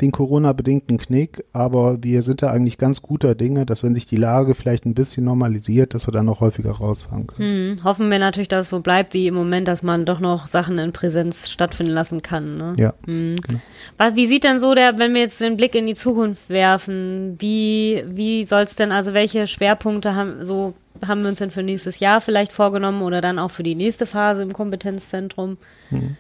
den 0.02 0.12
Corona-bedingten 0.12 0.98
Knick, 0.98 1.44
aber 1.54 2.04
wir 2.04 2.22
sind 2.22 2.42
da 2.42 2.52
eigentlich 2.52 2.78
ganz 2.78 3.02
guter 3.02 3.36
Dinge, 3.36 3.66
dass 3.66 3.84
wenn 3.84 3.94
sich 3.94 4.06
die 4.06 4.18
Lage 4.18 4.56
vielleicht 4.56 4.86
ein 4.86 4.94
bisschen 4.94 5.26
normalisiert, 5.26 5.94
dass 5.94 6.08
wir 6.08 6.12
dann 6.12 6.26
noch 6.26 6.42
häufiger 6.42 6.72
rausfahren 6.72 7.28
können. 7.28 7.78
Hm, 7.78 7.84
hoffen 7.84 8.12
wir 8.12 8.20
natürlich, 8.20 8.48
dass 8.48 8.66
es 8.66 8.70
so 8.70 8.82
bleibt 8.82 9.14
wie 9.14 9.28
im 9.28 9.36
Moment, 9.36 9.68
dass 9.68 9.84
man 9.84 10.06
doch 10.06 10.20
noch 10.20 10.48
Sachen 10.48 10.78
in 10.80 10.92
Präsenz 10.92 11.50
stattfinden 11.50 11.94
lassen 11.94 12.22
kann. 12.22 12.58
Ne? 12.58 12.74
Ja. 12.78 12.94
Hm. 13.06 13.36
Genau. 13.42 14.16
Wie 14.16 14.26
sieht 14.26 14.44
denn 14.44 14.60
so 14.60 14.76
der, 14.76 14.98
wenn 14.98 15.14
wir 15.14 15.22
jetzt 15.22 15.42
den 15.42 15.58
Blick 15.58 15.76
in 15.76 15.88
die 15.88 15.94
Zukunft 15.94 16.50
werfen, 16.50 17.36
wie, 17.40 18.04
wie 18.08 18.44
soll 18.44 18.64
es 18.64 18.76
denn, 18.76 18.92
also 18.92 19.14
welche 19.14 19.48
Schwerpunkte 19.48 20.16
haben 20.16 20.44
so 20.44 20.74
haben 21.06 21.22
wir 21.22 21.30
uns 21.30 21.40
denn 21.40 21.52
für 21.52 21.64
nächstes 21.64 22.00
Jahr 22.00 22.22
vielleicht 22.22 22.52
vorgenommen 22.52 23.02
oder 23.02 23.22
dann 23.22 23.40
auch 23.40 23.52
für 23.52 23.64
die 23.64 23.76
nächste 23.76 24.06
Phase 24.06 24.42
im 24.42 24.54
Kompetenzzentrum? 24.54 25.56
Hm. 25.90 26.18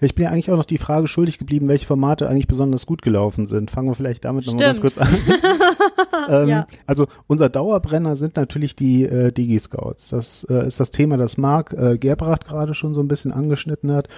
Ich 0.00 0.14
bin 0.14 0.24
ja 0.24 0.30
eigentlich 0.30 0.50
auch 0.50 0.56
noch 0.56 0.64
die 0.64 0.78
Frage 0.78 1.08
schuldig 1.08 1.38
geblieben, 1.38 1.66
welche 1.66 1.86
Formate 1.86 2.28
eigentlich 2.28 2.46
besonders 2.46 2.86
gut 2.86 3.02
gelaufen 3.02 3.46
sind. 3.46 3.70
Fangen 3.70 3.88
wir 3.88 3.94
vielleicht 3.94 4.24
damit 4.24 4.46
nochmal 4.46 4.66
ganz 4.66 4.80
kurz 4.80 4.98
an. 4.98 5.08
ähm, 6.28 6.48
ja. 6.48 6.66
Also 6.86 7.06
unser 7.26 7.48
Dauerbrenner 7.48 8.14
sind 8.14 8.36
natürlich 8.36 8.76
die 8.76 9.04
äh, 9.04 9.32
Digi-Scouts. 9.32 10.10
Das 10.10 10.46
äh, 10.48 10.66
ist 10.66 10.78
das 10.78 10.92
Thema, 10.92 11.16
das 11.16 11.36
Marc 11.36 11.72
äh, 11.72 11.98
Gerbracht 11.98 12.46
gerade 12.46 12.74
schon 12.74 12.94
so 12.94 13.00
ein 13.00 13.08
bisschen 13.08 13.32
angeschnitten 13.32 13.92
hat. 13.92 14.08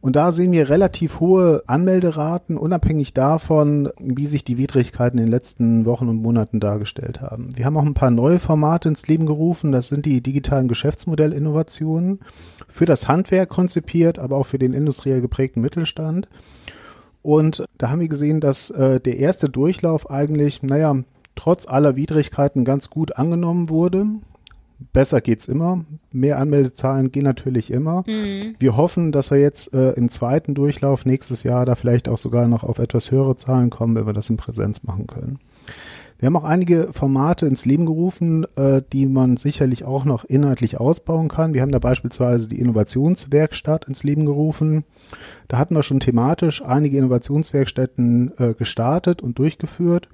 Und 0.00 0.16
da 0.16 0.32
sehen 0.32 0.52
wir 0.52 0.70
relativ 0.70 1.20
hohe 1.20 1.62
Anmelderaten, 1.66 2.56
unabhängig 2.56 3.12
davon, 3.12 3.90
wie 3.98 4.28
sich 4.28 4.44
die 4.44 4.56
Widrigkeiten 4.56 5.18
in 5.18 5.26
den 5.26 5.30
letzten 5.30 5.84
Wochen 5.84 6.08
und 6.08 6.22
Monaten 6.22 6.58
dargestellt 6.58 7.20
haben. 7.20 7.54
Wir 7.54 7.66
haben 7.66 7.76
auch 7.76 7.84
ein 7.84 7.92
paar 7.92 8.10
neue 8.10 8.38
Formate 8.38 8.88
ins 8.88 9.06
Leben 9.08 9.26
gerufen. 9.26 9.72
Das 9.72 9.88
sind 9.88 10.06
die 10.06 10.22
digitalen 10.22 10.68
Geschäftsmodellinnovationen 10.68 12.20
für 12.66 12.86
das 12.86 13.08
Handwerk 13.08 13.50
konzipiert, 13.50 14.18
aber 14.18 14.38
auch 14.38 14.46
für 14.46 14.58
den 14.58 14.72
industriell 14.72 15.20
geprägten 15.20 15.60
Mittelstand. 15.60 16.28
Und 17.20 17.66
da 17.76 17.90
haben 17.90 18.00
wir 18.00 18.08
gesehen, 18.08 18.40
dass 18.40 18.70
äh, 18.70 19.00
der 19.00 19.18
erste 19.18 19.50
Durchlauf 19.50 20.10
eigentlich, 20.10 20.62
naja, 20.62 20.96
trotz 21.34 21.68
aller 21.68 21.96
Widrigkeiten 21.96 22.64
ganz 22.64 22.88
gut 22.88 23.18
angenommen 23.18 23.68
wurde 23.68 24.06
besser 24.92 25.20
geht's 25.20 25.48
immer. 25.48 25.84
Mehr 26.12 26.38
Anmeldezahlen 26.38 27.12
gehen 27.12 27.24
natürlich 27.24 27.70
immer. 27.70 28.04
Mhm. 28.06 28.56
Wir 28.58 28.76
hoffen, 28.76 29.12
dass 29.12 29.30
wir 29.30 29.38
jetzt 29.38 29.72
äh, 29.74 29.92
im 29.92 30.08
zweiten 30.08 30.54
Durchlauf 30.54 31.04
nächstes 31.04 31.42
Jahr 31.42 31.64
da 31.66 31.74
vielleicht 31.74 32.08
auch 32.08 32.18
sogar 32.18 32.48
noch 32.48 32.64
auf 32.64 32.78
etwas 32.78 33.10
höhere 33.10 33.36
Zahlen 33.36 33.70
kommen, 33.70 33.94
wenn 33.94 34.06
wir 34.06 34.12
das 34.12 34.30
in 34.30 34.36
Präsenz 34.36 34.82
machen 34.82 35.06
können. 35.06 35.38
Wir 36.20 36.26
haben 36.26 36.36
auch 36.36 36.44
einige 36.44 36.92
Formate 36.92 37.46
ins 37.46 37.64
Leben 37.64 37.86
gerufen, 37.86 38.44
äh, 38.56 38.82
die 38.92 39.06
man 39.06 39.38
sicherlich 39.38 39.84
auch 39.84 40.04
noch 40.04 40.26
inhaltlich 40.26 40.78
ausbauen 40.78 41.28
kann. 41.28 41.54
Wir 41.54 41.62
haben 41.62 41.72
da 41.72 41.78
beispielsweise 41.78 42.46
die 42.46 42.60
Innovationswerkstatt 42.60 43.86
ins 43.86 44.04
Leben 44.04 44.26
gerufen. 44.26 44.84
Da 45.48 45.56
hatten 45.56 45.74
wir 45.74 45.82
schon 45.82 45.98
thematisch 45.98 46.62
einige 46.62 46.98
Innovationswerkstätten 46.98 48.32
äh, 48.36 48.52
gestartet 48.52 49.22
und 49.22 49.38
durchgeführt. 49.38 50.10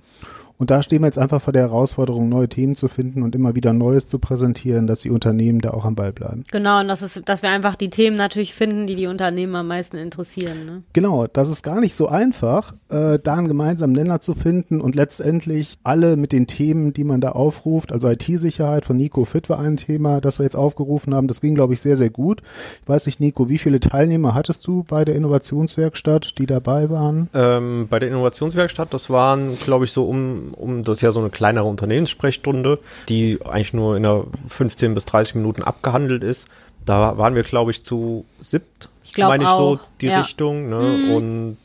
Und 0.58 0.70
da 0.70 0.82
stehen 0.82 1.02
wir 1.02 1.06
jetzt 1.06 1.18
einfach 1.18 1.42
vor 1.42 1.52
der 1.52 1.62
Herausforderung, 1.62 2.28
neue 2.28 2.48
Themen 2.48 2.76
zu 2.76 2.88
finden 2.88 3.22
und 3.22 3.34
immer 3.34 3.54
wieder 3.54 3.72
Neues 3.72 4.08
zu 4.08 4.18
präsentieren, 4.18 4.86
dass 4.86 5.00
die 5.00 5.10
Unternehmen 5.10 5.60
da 5.60 5.70
auch 5.70 5.84
am 5.84 5.94
Ball 5.94 6.12
bleiben. 6.12 6.44
Genau, 6.50 6.80
und 6.80 6.88
das 6.88 7.02
ist, 7.02 7.28
dass 7.28 7.42
wir 7.42 7.50
einfach 7.50 7.74
die 7.74 7.90
Themen 7.90 8.16
natürlich 8.16 8.54
finden, 8.54 8.86
die 8.86 8.94
die 8.94 9.06
Unternehmen 9.06 9.54
am 9.54 9.68
meisten 9.68 9.96
interessieren. 9.96 10.64
Ne? 10.64 10.82
Genau, 10.92 11.26
das 11.26 11.50
ist 11.50 11.62
gar 11.62 11.80
nicht 11.80 11.94
so 11.94 12.08
einfach, 12.08 12.74
äh, 12.88 13.18
da 13.22 13.34
einen 13.34 13.48
gemeinsamen 13.48 13.92
Nenner 13.92 14.20
zu 14.20 14.34
finden 14.34 14.80
und 14.80 14.94
letztendlich 14.94 15.78
alle 15.84 16.16
mit 16.16 16.32
den 16.32 16.46
Themen, 16.46 16.92
die 16.92 17.04
man 17.04 17.20
da 17.20 17.32
aufruft, 17.32 17.92
also 17.92 18.08
IT-Sicherheit 18.08 18.84
von 18.84 18.96
Nico 18.96 19.24
Fit 19.24 19.50
war 19.50 19.58
ein 19.58 19.76
Thema, 19.76 20.20
das 20.20 20.38
wir 20.38 20.44
jetzt 20.44 20.56
aufgerufen 20.56 21.14
haben. 21.14 21.28
Das 21.28 21.40
ging, 21.40 21.54
glaube 21.54 21.74
ich, 21.74 21.80
sehr, 21.80 21.96
sehr 21.96 22.10
gut. 22.10 22.42
Ich 22.82 22.88
weiß 22.88 23.06
nicht, 23.06 23.20
Nico, 23.20 23.48
wie 23.48 23.58
viele 23.58 23.80
Teilnehmer 23.80 24.34
hattest 24.34 24.66
du 24.66 24.84
bei 24.84 25.04
der 25.04 25.16
Innovationswerkstatt, 25.16 26.38
die 26.38 26.46
dabei 26.46 26.88
waren? 26.88 27.28
Ähm, 27.34 27.88
bei 27.90 27.98
der 27.98 28.08
Innovationswerkstatt, 28.08 28.94
das 28.94 29.10
waren, 29.10 29.58
glaube 29.58 29.84
ich, 29.84 29.92
so 29.92 30.04
um 30.04 30.45
um, 30.52 30.84
das 30.84 30.98
ist 30.98 31.02
ja 31.02 31.12
so 31.12 31.20
eine 31.20 31.30
kleinere 31.30 31.64
Unternehmenssprechstunde, 31.64 32.78
die 33.08 33.38
eigentlich 33.44 33.72
nur 33.72 33.96
in 33.96 34.04
einer 34.04 34.24
15 34.48 34.94
bis 34.94 35.04
30 35.06 35.36
Minuten 35.36 35.62
abgehandelt 35.62 36.24
ist. 36.24 36.48
Da 36.84 37.18
waren 37.18 37.34
wir, 37.34 37.42
glaube 37.42 37.72
ich, 37.72 37.82
zu 37.82 38.24
siebt, 38.38 38.88
ich 39.02 39.16
meine 39.18 39.44
ich 39.44 39.50
auch. 39.50 39.78
so 39.78 39.84
die 40.00 40.06
ja. 40.06 40.20
Richtung. 40.20 40.68
Ne? 40.68 40.80
Mhm. 40.80 41.10
Und 41.14 41.56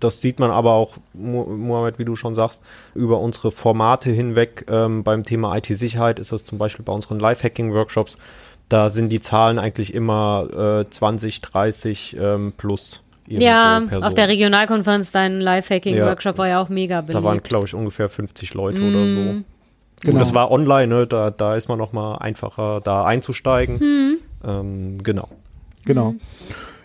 das 0.00 0.20
sieht 0.20 0.40
man 0.40 0.50
aber 0.50 0.72
auch, 0.72 0.96
Mohamed, 1.12 1.98
wie 1.98 2.04
du 2.04 2.16
schon 2.16 2.34
sagst, 2.34 2.62
über 2.94 3.20
unsere 3.20 3.52
Formate 3.52 4.10
hinweg. 4.10 4.64
Ähm, 4.68 5.04
beim 5.04 5.24
Thema 5.24 5.56
IT-Sicherheit 5.56 6.18
ist 6.18 6.32
das 6.32 6.42
zum 6.44 6.58
Beispiel 6.58 6.84
bei 6.84 6.92
unseren 6.92 7.20
Live-Hacking-Workshops. 7.20 8.16
Da 8.68 8.88
sind 8.88 9.10
die 9.10 9.20
Zahlen 9.20 9.58
eigentlich 9.58 9.94
immer 9.94 10.80
äh, 10.80 10.90
20, 10.90 11.40
30 11.42 12.16
ähm, 12.18 12.52
plus. 12.56 13.01
Ja, 13.26 13.80
Person. 13.80 14.04
auf 14.04 14.14
der 14.14 14.28
Regionalkonferenz 14.28 15.12
dein 15.12 15.40
Lifehacking-Workshop 15.40 16.34
ja, 16.34 16.38
war 16.38 16.48
ja 16.48 16.62
auch 16.62 16.68
mega 16.68 17.00
beliebt. 17.00 17.22
Da 17.22 17.26
waren, 17.26 17.42
glaube 17.42 17.66
ich, 17.66 17.74
ungefähr 17.74 18.08
50 18.08 18.54
Leute 18.54 18.80
mm. 18.80 18.88
oder 18.88 19.06
so. 19.06 19.44
Genau. 20.02 20.14
Und 20.14 20.18
das 20.18 20.34
war 20.34 20.50
online, 20.50 20.88
ne? 20.88 21.06
da, 21.06 21.30
da 21.30 21.54
ist 21.54 21.68
man 21.68 21.78
noch 21.78 21.92
mal 21.92 22.16
einfacher, 22.16 22.80
da 22.82 23.04
einzusteigen. 23.04 23.78
Hm. 23.78 24.16
Ähm, 24.44 24.98
genau. 25.02 25.28
Genau. 25.84 26.10
Hm. 26.10 26.20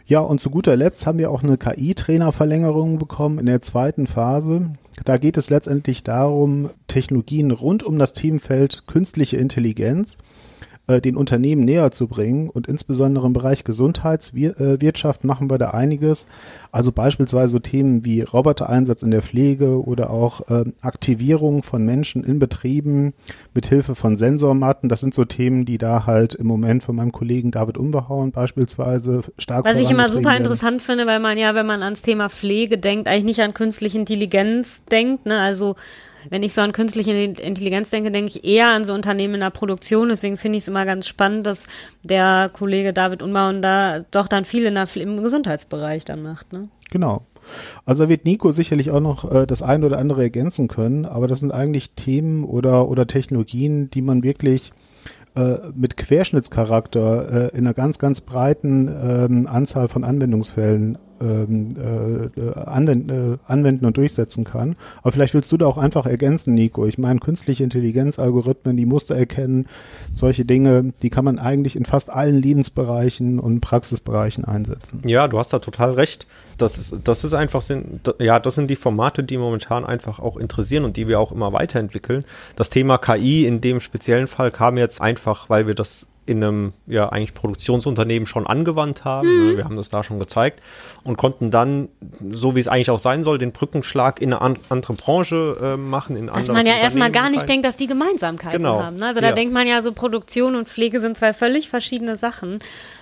Ja, 0.06 0.20
und 0.22 0.40
zu 0.40 0.52
guter 0.52 0.76
Letzt 0.76 1.06
haben 1.06 1.18
wir 1.18 1.32
auch 1.32 1.44
eine 1.44 1.58
KI-Trainerverlängerung 1.58 2.98
bekommen 2.98 3.40
in 3.40 3.48
der 3.48 3.60
zweiten 3.60 4.08
Phase. 4.08 4.70
Da 5.04 5.18
geht 5.18 5.36
es 5.36 5.50
letztendlich 5.50 6.04
darum, 6.04 6.70
Technologien 6.88 7.52
rund 7.52 7.84
um 7.84 8.00
das 8.00 8.14
Themenfeld 8.14 8.84
künstliche 8.88 9.38
Intelligenz 9.38 10.18
äh, 10.88 11.02
den 11.02 11.18
Unternehmen 11.18 11.66
näher 11.66 11.92
zu 11.92 12.08
bringen. 12.08 12.50
Und 12.50 12.68
insbesondere 12.68 13.28
im 13.28 13.34
Bereich 13.34 13.64
Gesundheitswirtschaft 13.64 15.24
machen 15.24 15.50
wir 15.50 15.58
da 15.58 15.72
einiges. 15.72 16.26
Also 16.72 16.92
beispielsweise 16.92 17.52
so 17.52 17.60
Themen 17.60 18.06
wie 18.06 18.22
Robotereinsatz 18.22 19.04
in 19.04 19.12
der 19.12 19.22
Pflege 19.22 19.84
oder 19.86 20.10
auch 20.10 20.50
äh, 20.50 20.66
Aktivierung 20.82 21.64
von 21.64 21.86
Menschen 21.86 22.24
in 22.24 22.40
Betrieben 22.40 23.14
mit 23.54 23.66
Hilfe 23.66 23.96
von 23.96 24.16
Sensormatten. 24.16 24.90
Das 24.90 25.02
sind 25.02 25.14
so 25.14 25.26
Themen, 25.26 25.66
die 25.66 25.78
da 25.78 26.06
halt 26.06 26.34
im 26.36 26.48
Moment 26.48 26.84
von 26.84 26.96
meinem 26.96 27.12
Kollegen 27.12 27.52
David 27.52 27.78
Umbehauen 27.78 28.32
beispielsweise 28.32 29.22
stark 29.38 29.66
Was 29.66 29.80
ich 29.80 29.92
immer 29.92 30.10
super 30.10 30.36
interessant 30.38 30.82
finde, 30.82 31.06
weil 31.06 31.20
man 31.20 31.38
ja, 31.38 31.54
wenn 31.56 31.66
man 31.66 31.84
ans 31.84 32.02
Thema 32.02 32.30
Pflege 32.30 32.78
denkt, 32.78 33.08
eigentlich 33.08 33.26
nicht 33.26 33.42
an 33.42 33.54
künstliche 33.54 33.98
Intelligenz 33.98 34.86
denkt. 34.86 35.26
Ne? 35.26 35.40
Also 35.40 35.76
wenn 36.30 36.44
ich 36.44 36.54
so 36.54 36.62
an 36.62 36.72
künstliche 36.72 37.12
Intelligenz 37.12 37.90
denke, 37.90 38.12
denke 38.12 38.32
ich 38.36 38.44
eher 38.44 38.68
an 38.68 38.86
so 38.86 38.94
Unternehmen 38.94 39.36
in 39.36 39.40
der 39.42 39.50
Produktion. 39.50 40.10
Deswegen 40.10 40.38
finde 40.38 40.58
ich 40.58 40.64
es 40.64 40.68
immer 40.68 40.86
ganz 40.86 41.08
spannend, 41.08 41.46
dass 41.46 41.68
der 42.04 42.50
Kollege 42.54 42.94
David 42.94 43.22
Unbauen 43.22 43.62
da 43.62 44.06
doch 44.12 44.28
dann 44.28 44.46
viel 44.46 44.66
in 44.66 44.76
der, 44.76 44.88
im 44.96 45.22
Gesundheitsbereich 45.22 46.06
dann 46.06 46.24
macht. 46.24 46.54
Ne? 46.54 46.70
Genau. 46.92 47.26
Also 47.86 48.10
wird 48.10 48.26
Nico 48.26 48.52
sicherlich 48.52 48.92
auch 48.92 49.00
noch 49.00 49.32
äh, 49.32 49.46
das 49.46 49.62
eine 49.62 49.86
oder 49.86 49.98
andere 49.98 50.24
ergänzen 50.24 50.68
können, 50.68 51.06
aber 51.06 51.28
das 51.28 51.40
sind 51.40 51.52
eigentlich 51.52 51.92
Themen 51.92 52.44
oder, 52.44 52.90
oder 52.90 53.08
Technologien, 53.08 53.90
die 53.90 54.02
man 54.02 54.24
wirklich 54.24 54.74
äh, 55.36 55.58
mit 55.76 55.98
Querschnittscharakter 55.98 57.52
äh, 57.54 57.58
in 57.58 57.66
einer 57.66 57.74
ganz, 57.74 58.00
ganz 58.00 58.22
breiten 58.22 58.88
ähm, 58.88 59.48
Anzahl 59.48 59.88
von 59.88 60.04
Anwendungsfällen 60.04 60.98
ähm, 61.22 61.70
äh, 61.78 62.60
anwenden, 62.60 63.34
äh, 63.34 63.38
anwenden 63.48 63.86
und 63.86 63.98
durchsetzen 63.98 64.44
kann. 64.44 64.76
Aber 65.02 65.12
vielleicht 65.12 65.34
willst 65.34 65.52
du 65.52 65.58
da 65.58 65.66
auch 65.66 65.78
einfach 65.78 66.06
ergänzen, 66.06 66.54
Nico. 66.54 66.86
Ich 66.86 66.98
meine, 66.98 67.20
künstliche 67.20 67.64
Intelligenz, 67.64 68.20
Algorithmen, 68.20 68.78
die 68.78 68.86
Muster 68.86 69.16
erkennen, 69.16 69.68
solche 70.14 70.46
Dinge, 70.46 70.94
die 71.02 71.10
kann 71.10 71.26
man 71.26 71.40
eigentlich 71.40 71.76
in 71.76 71.86
fast 71.86 72.12
allen 72.12 72.42
Lebensbereichen 72.42 73.40
und 73.40 73.62
Praxisbereichen 73.62 74.46
einsetzen. 74.46 75.02
Ja, 75.06 75.28
du 75.28 75.40
hast 75.40 75.54
da 75.54 75.60
total 75.60 75.92
recht. 75.92 76.28
Das 76.58 76.78
ist, 76.78 76.96
das 77.04 77.24
ist 77.24 77.34
einfach, 77.34 77.62
sind, 77.62 78.14
ja, 78.20 78.40
das 78.40 78.56
sind 78.56 78.70
die 78.70 78.76
Formate, 78.76 79.24
die 79.24 79.38
momentan 79.38 79.86
einfach 79.86 80.20
auch 80.20 80.38
interessieren 80.38 80.86
und 80.86 80.98
die 80.98 81.08
wir 81.08 81.20
auch 81.20 81.32
immer 81.32 81.54
weiterentwickeln. 81.54 82.26
Das 82.56 82.70
Thema 82.70 82.98
KI 82.98 83.46
in 83.46 83.62
dem 83.62 83.80
speziellen 83.80 84.28
Fall 84.28 84.52
kam 84.52 84.78
jetzt 84.78 85.02
einfach, 85.02 85.50
weil 85.50 85.68
wir 85.68 85.76
das 85.76 86.08
in 86.28 86.44
einem 86.44 86.74
ja 86.86 87.10
eigentlich 87.10 87.34
Produktionsunternehmen 87.34 88.28
schon 88.28 88.46
angewandt 88.46 89.06
haben. 89.06 89.28
Mhm. 89.28 89.58
Wir 89.58 89.64
haben 89.64 89.78
das 89.78 89.90
da 89.90 90.04
schon 90.04 90.20
gezeigt 90.20 90.60
und 91.04 91.18
konnten 91.18 91.52
dann, 91.52 91.88
so 92.32 92.56
wie 92.56 92.60
es 92.60 92.68
eigentlich 92.68 92.92
auch 92.92 93.00
sein 93.00 93.24
soll, 93.24 93.38
den 93.38 93.54
Brückenschlag 93.54 94.22
in 94.22 94.34
eine 94.34 94.42
an, 94.42 94.60
andere 94.70 94.94
Branche 94.94 95.58
äh, 95.62 95.78
machen. 95.78 96.18
In 96.18 96.28
dass 96.28 96.50
man 96.50 96.66
ja 96.66 96.78
erstmal 96.78 97.12
gar 97.12 97.30
nicht 97.30 97.42
rein. 97.42 97.48
denkt, 97.48 97.66
dass 97.66 97.78
die 97.78 97.88
Gemeinsamkeiten 97.88 98.58
genau. 98.58 98.84
haben. 98.84 98.98
Ne? 98.98 99.06
Also 99.06 99.22
da 99.22 99.30
ja. 99.30 99.34
denkt 99.34 99.54
man 99.54 99.68
ja 99.68 99.82
so, 99.82 99.94
Produktion 99.94 100.56
und 100.56 100.68
Pflege 100.68 101.00
sind 101.00 101.18
zwei 101.18 101.34
völlig 101.34 101.70
verschiedene 101.70 102.18
Sachen. 102.18 102.60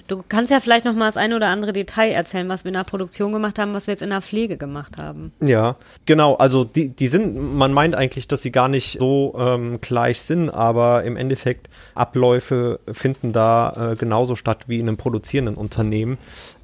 Du 0.07 0.23
kannst 0.27 0.51
ja 0.51 0.59
vielleicht 0.59 0.85
noch 0.85 0.93
mal 0.93 1.07
das 1.07 1.17
eine 1.17 1.35
oder 1.35 1.47
andere 1.47 1.73
Detail 1.73 2.11
erzählen, 2.11 2.47
was 2.47 2.63
wir 2.63 2.69
in 2.69 2.75
der 2.75 2.83
Produktion 2.83 3.31
gemacht 3.31 3.57
haben, 3.57 3.73
was 3.73 3.87
wir 3.87 3.93
jetzt 3.93 4.01
in 4.01 4.11
der 4.11 4.21
Pflege 4.21 4.57
gemacht 4.57 4.97
haben. 4.97 5.31
Ja, 5.41 5.77
genau. 6.05 6.35
Also 6.35 6.63
die, 6.63 6.89
die 6.89 7.07
sind, 7.07 7.35
man 7.35 7.73
meint 7.73 7.95
eigentlich, 7.95 8.27
dass 8.27 8.43
sie 8.43 8.51
gar 8.51 8.67
nicht 8.67 8.99
so 8.99 9.33
ähm, 9.37 9.79
gleich 9.81 10.21
sind, 10.21 10.49
aber 10.49 11.03
im 11.03 11.17
Endeffekt 11.17 11.69
Abläufe 11.95 12.79
finden 12.91 13.33
da 13.33 13.93
äh, 13.93 13.95
genauso 13.95 14.35
statt 14.35 14.65
wie 14.67 14.79
in 14.79 14.87
einem 14.87 14.97
produzierenden 14.97 15.55
Unternehmen. 15.55 16.17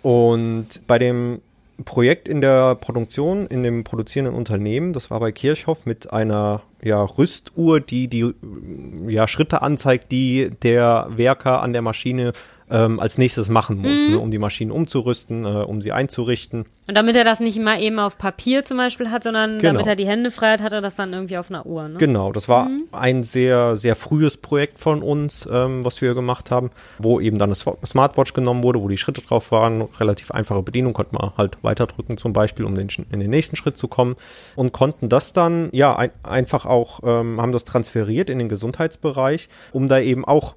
Und 0.04 0.86
bei 0.86 1.00
dem 1.00 1.42
Projekt 1.86 2.28
in 2.28 2.42
der 2.42 2.76
Produktion, 2.76 3.48
in 3.48 3.64
dem 3.64 3.84
produzierenden 3.84 4.36
Unternehmen, 4.36 4.94
das 4.94 5.10
war 5.10 5.20
bei 5.20 5.32
Kirchhoff 5.32 5.86
mit 5.86 6.12
einer 6.12 6.62
ja, 6.84 7.04
Rüstuhr, 7.04 7.80
die 7.80 8.08
die 8.08 8.34
ja, 9.08 9.28
Schritte 9.28 9.62
anzeigt, 9.62 10.12
die 10.12 10.52
der 10.64 11.08
Werker 11.10 11.62
an 11.62 11.74
der 11.74 11.82
Maschine 11.82 12.34
ähm, 12.72 13.00
als 13.00 13.18
nächstes 13.18 13.50
machen 13.50 13.78
muss, 13.78 14.08
mhm. 14.08 14.14
ne, 14.14 14.20
um 14.20 14.32
die 14.32 14.40
Maschinen 14.40 14.72
umzurüsten, 14.72 15.46
äh, 15.46 15.48
um 15.48 15.82
sie 15.82 15.92
einzurichten. 15.92 16.66
Und 16.88 16.96
damit 16.96 17.16
er 17.16 17.24
das 17.24 17.40
nicht 17.40 17.58
immer 17.58 17.80
eben 17.80 18.00
auf 18.00 18.18
Papier 18.18 18.66
zum 18.66 18.78
Beispiel 18.78 19.12
hat, 19.12 19.24
sondern 19.24 19.60
genau. 19.60 19.74
damit 19.74 19.88
er 19.88 19.96
die 19.96 20.08
Hände 20.08 20.32
frei 20.32 20.54
hat, 20.54 20.62
hat 20.62 20.72
er 20.72 20.82
das 20.82 20.96
dann 20.96 21.14
irgendwie 21.14 21.38
auf 21.38 21.50
einer 21.50 21.66
Uhr. 21.66 21.88
Ne? 21.88 21.98
Genau, 21.98 22.32
das 22.32 22.48
war 22.48 22.66
mhm. 22.66 22.86
ein 22.92 23.24
sehr, 23.24 23.76
sehr 23.76 23.96
frühes 23.96 24.38
Projekt 24.38 24.80
von 24.80 25.04
uns, 25.04 25.48
ähm, 25.52 25.84
was 25.86 26.02
wir 26.02 26.14
gemacht 26.14 26.50
haben, 26.50 26.72
wo 26.98 27.20
eben 27.20 27.38
dann 27.38 27.50
eine 27.50 27.76
Smartwatch 27.86 28.34
genommen 28.34 28.64
wurde, 28.64 28.82
wo 28.82 28.88
die 28.88 28.98
Schritte 28.98 29.22
drauf 29.22 29.52
waren, 29.52 29.82
relativ 30.00 30.32
einfache 30.32 30.64
Bedienung, 30.64 30.94
konnte 30.94 31.14
man 31.16 31.32
halt 31.38 31.58
weiterdrücken 31.62 32.18
zum 32.18 32.34
Beispiel, 32.34 32.66
um 32.66 32.76
den, 32.76 32.88
in 33.12 33.20
den 33.20 33.30
nächsten 33.30 33.56
Schritt 33.56 33.78
zu 33.78 33.88
kommen 33.88 34.16
und 34.56 34.72
konnten 34.72 35.10
das 35.10 35.34
dann, 35.34 35.70
ja, 35.74 35.96
ein, 35.96 36.12
einfach 36.24 36.66
auch, 36.66 37.02
ähm, 37.04 37.42
haben 37.42 37.52
das 37.52 37.66
transferiert 37.66 38.30
in 38.30 38.40
den 38.40 38.50
Gesundheitsbereich, 38.50 39.50
um 39.72 39.88
da 39.88 40.00
eben 40.00 40.26
auch 40.26 40.56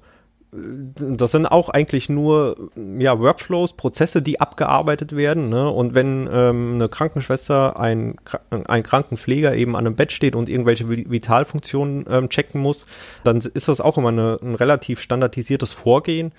das 0.97 1.31
sind 1.31 1.45
auch 1.45 1.69
eigentlich 1.69 2.09
nur 2.09 2.69
ja, 2.97 3.19
Workflows, 3.19 3.73
Prozesse, 3.73 4.21
die 4.21 4.39
abgearbeitet 4.39 5.15
werden. 5.15 5.49
Ne? 5.49 5.69
Und 5.69 5.95
wenn 5.95 6.29
ähm, 6.31 6.75
eine 6.75 6.89
Krankenschwester, 6.89 7.79
ein, 7.79 8.15
ein 8.49 8.83
Krankenpfleger 8.83 9.55
eben 9.55 9.75
an 9.75 9.85
einem 9.85 9.95
Bett 9.95 10.11
steht 10.11 10.35
und 10.35 10.49
irgendwelche 10.49 10.87
Vitalfunktionen 10.89 12.05
ähm, 12.09 12.29
checken 12.29 12.61
muss, 12.61 12.85
dann 13.23 13.37
ist 13.37 13.67
das 13.67 13.81
auch 13.81 13.97
immer 13.97 14.09
eine, 14.09 14.39
ein 14.41 14.55
relativ 14.55 15.01
standardisiertes 15.01 15.73
Vorgehen 15.73 16.31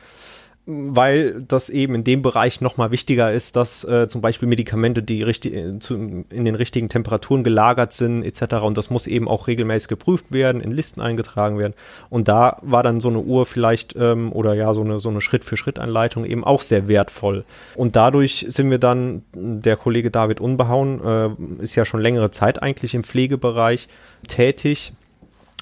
weil 0.69 1.43
das 1.47 1.71
eben 1.71 1.95
in 1.95 2.03
dem 2.03 2.23
Bereich 2.23 2.61
nochmal 2.61 2.91
wichtiger 2.91 3.33
ist, 3.33 3.55
dass 3.55 3.85
äh, 3.85 4.09
zum 4.09 4.21
Beispiel 4.21 4.49
Medikamente, 4.49 5.01
die 5.01 5.23
richtig, 5.23 5.55
äh, 5.55 5.79
zu, 5.79 5.95
in 5.95 6.45
den 6.45 6.57
richtigen 6.57 6.89
Temperaturen 6.89 7.45
gelagert 7.45 7.93
sind, 7.93 8.25
etc. 8.25 8.57
Und 8.57 8.77
das 8.77 8.91
muss 8.91 9.07
eben 9.07 9.29
auch 9.29 9.47
regelmäßig 9.47 9.89
geprüft 9.89 10.27
werden, 10.31 10.61
in 10.61 10.73
Listen 10.73 11.01
eingetragen 11.01 11.59
werden. 11.59 11.75
Und 12.11 12.27
da 12.27 12.59
war 12.63 12.83
dann 12.83 12.99
so 12.99 13.09
eine 13.09 13.21
Uhr 13.21 13.47
vielleicht 13.47 13.95
ähm, 13.97 14.33
oder 14.33 14.55
ja, 14.55 14.75
so 14.75 14.81
eine, 14.83 14.99
so 14.99 15.09
eine 15.09 15.21
Schritt-für-Schritt-Anleitung 15.21 16.25
eben 16.25 16.43
auch 16.43 16.63
sehr 16.63 16.89
wertvoll. 16.89 17.45
Und 17.77 17.95
dadurch 17.95 18.47
sind 18.49 18.69
wir 18.69 18.79
dann, 18.79 19.23
der 19.35 19.77
Kollege 19.77 20.11
David 20.11 20.41
Unbehauen 20.41 21.01
äh, 21.05 21.63
ist 21.63 21.77
ja 21.77 21.85
schon 21.85 22.01
längere 22.01 22.33
Zeit 22.33 22.61
eigentlich 22.61 22.93
im 22.95 23.05
Pflegebereich 23.05 23.87
tätig 24.27 24.95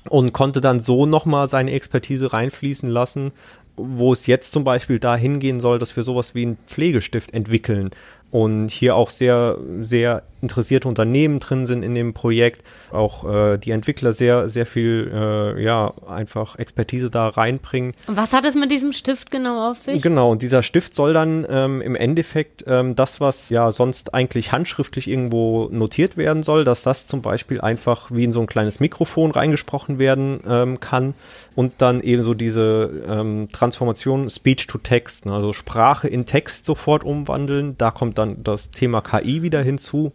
und 0.08 0.32
konnte 0.32 0.60
dann 0.60 0.80
so 0.80 1.06
nochmal 1.06 1.48
seine 1.48 1.72
Expertise 1.72 2.32
reinfließen 2.32 2.88
lassen, 2.88 3.32
wo 3.76 4.12
es 4.12 4.26
jetzt 4.26 4.52
zum 4.52 4.64
Beispiel 4.64 4.98
dahin 4.98 5.40
gehen 5.40 5.60
soll, 5.60 5.78
dass 5.78 5.96
wir 5.96 6.02
sowas 6.02 6.34
wie 6.34 6.42
einen 6.42 6.58
Pflegestift 6.66 7.34
entwickeln, 7.34 7.90
und 8.34 8.68
hier 8.68 8.96
auch 8.96 9.10
sehr, 9.10 9.58
sehr 9.82 10.24
interessierte 10.42 10.88
Unternehmen 10.88 11.38
drin 11.38 11.66
sind 11.66 11.84
in 11.84 11.94
dem 11.94 12.14
Projekt, 12.14 12.62
auch 12.90 13.24
äh, 13.32 13.58
die 13.58 13.70
Entwickler 13.70 14.12
sehr, 14.12 14.48
sehr 14.48 14.66
viel, 14.66 15.08
äh, 15.14 15.62
ja, 15.62 15.94
einfach 16.08 16.58
Expertise 16.58 17.10
da 17.10 17.28
reinbringen. 17.28 17.94
Und 18.08 18.16
was 18.16 18.32
hat 18.32 18.44
es 18.44 18.56
mit 18.56 18.72
diesem 18.72 18.92
Stift 18.92 19.30
genau 19.30 19.70
auf 19.70 19.78
sich? 19.78 20.02
Genau, 20.02 20.32
und 20.32 20.42
dieser 20.42 20.64
Stift 20.64 20.96
soll 20.96 21.12
dann 21.12 21.46
ähm, 21.48 21.80
im 21.80 21.94
Endeffekt 21.94 22.64
ähm, 22.66 22.96
das, 22.96 23.20
was 23.20 23.50
ja 23.50 23.70
sonst 23.70 24.14
eigentlich 24.14 24.50
handschriftlich 24.50 25.08
irgendwo 25.08 25.68
notiert 25.70 26.16
werden 26.16 26.42
soll, 26.42 26.64
dass 26.64 26.82
das 26.82 27.06
zum 27.06 27.22
Beispiel 27.22 27.60
einfach 27.60 28.10
wie 28.10 28.24
in 28.24 28.32
so 28.32 28.40
ein 28.40 28.46
kleines 28.46 28.80
Mikrofon 28.80 29.30
reingesprochen 29.30 30.00
werden 30.00 30.40
ähm, 30.46 30.80
kann 30.80 31.14
und 31.54 31.74
dann 31.78 32.00
eben 32.00 32.22
so 32.22 32.34
diese 32.34 33.04
ähm, 33.08 33.48
Transformation 33.52 34.28
Speech 34.28 34.66
to 34.66 34.78
Text, 34.78 35.26
ne, 35.26 35.32
also 35.32 35.52
Sprache 35.52 36.08
in 36.08 36.26
Text 36.26 36.64
sofort 36.64 37.04
umwandeln. 37.04 37.76
Da 37.78 37.90
kommt 37.90 38.18
dann 38.18 38.23
das 38.26 38.70
Thema 38.70 39.00
KI 39.00 39.42
wieder 39.42 39.62
hinzu, 39.62 40.12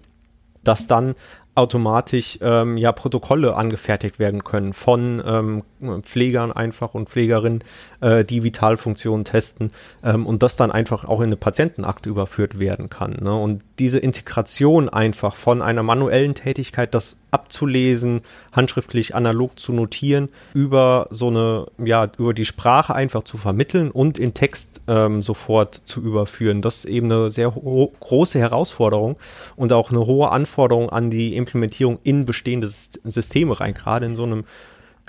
dass 0.64 0.88
dann 0.88 1.16
automatisch 1.56 2.40
ähm, 2.42 2.78
ja 2.78 2.92
Protokolle 2.92 3.56
angefertigt 3.56 4.18
werden 4.18 4.44
können 4.44 4.74
von 4.74 5.22
ähm, 5.26 5.64
Pflegern 6.04 6.52
einfach 6.54 6.94
und 6.94 7.10
Pflegerinnen, 7.10 7.64
äh, 8.00 8.24
die 8.24 8.44
Vitalfunktionen 8.44 9.26
testen 9.26 9.72
ähm, 10.04 10.26
und 10.26 10.42
das 10.42 10.56
dann 10.56 10.72
einfach 10.72 11.04
auch 11.04 11.20
in 11.20 11.28
eine 11.28 11.36
Patientenakte 11.36 12.10
überführt 12.10 12.60
werden 12.60 12.90
kann. 12.90 13.18
Ne? 13.22 13.36
Und 13.36 13.64
diese 13.78 14.00
Integration 14.00 14.88
einfach 14.88 15.36
von 15.36 15.62
einer 15.62 15.84
manuellen 15.84 16.34
Tätigkeit, 16.34 16.94
das 16.94 17.18
abzulesen, 17.32 18.22
handschriftlich 18.52 19.16
analog 19.16 19.60
zu 19.60 19.74
notieren, 19.74 20.30
über 20.54 21.08
so 21.12 21.28
eine, 21.28 21.68
ja, 21.84 22.10
über 22.18 22.34
die 22.34 22.46
Sprache 22.46 22.96
einfach 22.96 23.24
zu 23.24 23.38
vermitteln 23.38 23.92
und 23.92 24.18
in 24.18 24.34
Text 24.34 24.82
ähm, 24.88 25.22
sofort 25.22 25.76
zu 25.76 26.02
überführen. 26.02 26.62
Das 26.62 26.78
ist 26.78 26.86
eben 26.86 27.12
eine 27.12 27.32
sehr 27.32 27.52
große 27.52 28.40
Herausforderung 28.40 29.18
und 29.56 29.74
auch 29.74 29.92
eine 29.92 30.06
hohe 30.06 30.32
Anforderung 30.32 30.90
an 30.90 31.10
die 31.10 31.36
Implementierung 31.36 32.00
in 32.04 32.26
bestehende 32.26 32.68
Systeme 32.68 33.60
rein, 33.60 33.74
gerade 33.74 34.06
in 34.06 34.16
so 34.16 34.24
einem 34.24 34.44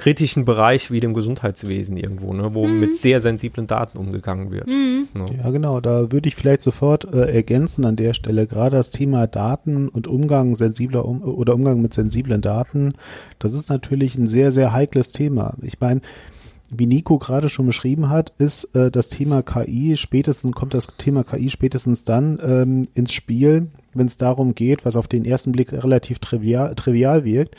kritischen 0.00 0.46
Bereich 0.46 0.90
wie 0.90 0.98
dem 0.98 1.12
Gesundheitswesen 1.12 1.98
irgendwo, 1.98 2.32
ne, 2.32 2.54
wo 2.54 2.66
mhm. 2.66 2.80
mit 2.80 2.96
sehr 2.96 3.20
sensiblen 3.20 3.66
Daten 3.66 3.98
umgegangen 3.98 4.50
wird. 4.50 4.66
Mhm. 4.66 5.08
Ne? 5.12 5.26
Ja, 5.36 5.50
genau. 5.50 5.80
Da 5.80 6.10
würde 6.10 6.26
ich 6.26 6.34
vielleicht 6.34 6.62
sofort 6.62 7.04
äh, 7.12 7.30
ergänzen 7.30 7.84
an 7.84 7.96
der 7.96 8.14
Stelle 8.14 8.46
gerade 8.46 8.76
das 8.76 8.88
Thema 8.88 9.26
Daten 9.26 9.90
und 9.90 10.06
Umgang 10.06 10.54
sensibler 10.54 11.04
um, 11.04 11.20
oder 11.22 11.54
Umgang 11.54 11.82
mit 11.82 11.92
sensiblen 11.92 12.40
Daten. 12.40 12.94
Das 13.38 13.52
ist 13.52 13.68
natürlich 13.68 14.16
ein 14.16 14.26
sehr, 14.26 14.50
sehr 14.50 14.72
heikles 14.72 15.12
Thema. 15.12 15.54
Ich 15.60 15.80
meine, 15.80 16.00
wie 16.70 16.86
Nico 16.86 17.18
gerade 17.18 17.48
schon 17.48 17.66
beschrieben 17.66 18.08
hat, 18.08 18.32
ist 18.38 18.74
äh, 18.74 18.90
das 18.90 19.08
Thema 19.08 19.42
KI 19.42 19.96
spätestens, 19.96 20.54
kommt 20.54 20.74
das 20.74 20.86
Thema 20.96 21.24
KI 21.24 21.50
spätestens 21.50 22.04
dann 22.04 22.38
ähm, 22.42 22.88
ins 22.94 23.12
Spiel, 23.12 23.68
wenn 23.94 24.06
es 24.06 24.16
darum 24.16 24.54
geht, 24.54 24.84
was 24.84 24.96
auf 24.96 25.08
den 25.08 25.24
ersten 25.24 25.52
Blick 25.52 25.72
relativ 25.72 26.18
trivial, 26.20 26.74
trivial 26.74 27.24
wirkt, 27.24 27.56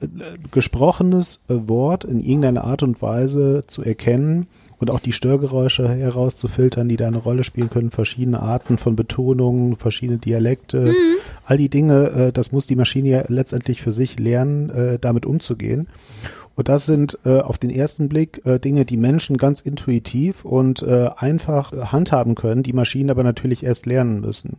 äh, 0.00 0.06
gesprochenes 0.50 1.40
äh, 1.48 1.54
Wort 1.68 2.04
in 2.04 2.20
irgendeiner 2.20 2.64
Art 2.64 2.82
und 2.82 3.02
Weise 3.02 3.64
zu 3.66 3.82
erkennen 3.82 4.46
und 4.78 4.90
auch 4.90 5.00
die 5.00 5.12
Störgeräusche 5.12 5.88
herauszufiltern, 5.88 6.88
die 6.88 6.96
da 6.96 7.06
eine 7.06 7.18
Rolle 7.18 7.44
spielen 7.44 7.70
können, 7.70 7.90
verschiedene 7.90 8.40
Arten 8.40 8.78
von 8.78 8.96
Betonungen, 8.96 9.76
verschiedene 9.76 10.18
Dialekte, 10.18 10.80
mhm. 10.80 11.16
all 11.44 11.56
die 11.56 11.68
Dinge, 11.68 12.10
äh, 12.10 12.32
das 12.32 12.52
muss 12.52 12.66
die 12.66 12.76
Maschine 12.76 13.08
ja 13.08 13.24
letztendlich 13.28 13.82
für 13.82 13.92
sich 13.92 14.18
lernen, 14.18 14.70
äh, 14.70 14.98
damit 14.98 15.26
umzugehen. 15.26 15.86
Und 16.56 16.68
das 16.68 16.86
sind 16.86 17.18
äh, 17.24 17.40
auf 17.40 17.58
den 17.58 17.70
ersten 17.70 18.08
Blick 18.08 18.44
äh, 18.44 18.58
Dinge, 18.58 18.84
die 18.84 18.96
Menschen 18.96 19.36
ganz 19.36 19.60
intuitiv 19.60 20.44
und 20.44 20.82
äh, 20.82 21.10
einfach 21.16 21.72
handhaben 21.92 22.34
können, 22.34 22.62
die 22.62 22.72
Maschinen 22.72 23.10
aber 23.10 23.24
natürlich 23.24 23.64
erst 23.64 23.86
lernen 23.86 24.20
müssen. 24.20 24.58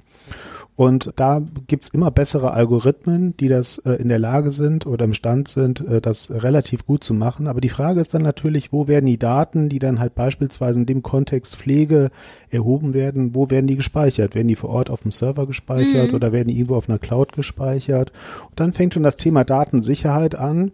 Und 0.77 1.13
da 1.15 1.41
gibt's 1.67 1.87
immer 1.87 2.11
bessere 2.11 2.51
Algorithmen, 2.51 3.37
die 3.37 3.47
das 3.47 3.77
äh, 3.79 3.93
in 3.93 4.09
der 4.09 4.19
Lage 4.19 4.51
sind 4.51 4.85
oder 4.85 5.05
imstand 5.05 5.47
sind, 5.47 5.79
äh, 5.87 6.01
das 6.01 6.29
relativ 6.31 6.85
gut 6.85 7.01
zu 7.01 7.13
machen. 7.13 7.47
Aber 7.47 7.61
die 7.61 7.69
Frage 7.69 8.01
ist 8.01 8.13
dann 8.13 8.23
natürlich, 8.23 8.73
wo 8.73 8.89
werden 8.89 9.05
die 9.05 9.17
Daten, 9.17 9.69
die 9.69 9.79
dann 9.79 9.99
halt 10.01 10.15
beispielsweise 10.15 10.79
in 10.79 10.85
dem 10.85 11.01
Kontext 11.01 11.55
Pflege 11.55 12.11
erhoben 12.49 12.93
werden, 12.93 13.35
wo 13.35 13.49
werden 13.49 13.67
die 13.67 13.77
gespeichert? 13.77 14.35
Werden 14.35 14.49
die 14.49 14.57
vor 14.57 14.69
Ort 14.69 14.89
auf 14.89 15.03
dem 15.03 15.11
Server 15.11 15.47
gespeichert 15.47 16.09
mhm. 16.09 16.15
oder 16.15 16.33
werden 16.33 16.49
die 16.49 16.55
irgendwo 16.55 16.75
auf 16.75 16.89
einer 16.89 16.99
Cloud 16.99 17.31
gespeichert? 17.31 18.11
Und 18.49 18.59
dann 18.59 18.73
fängt 18.73 18.93
schon 18.93 19.03
das 19.03 19.15
Thema 19.15 19.45
Datensicherheit 19.45 20.35
an 20.35 20.73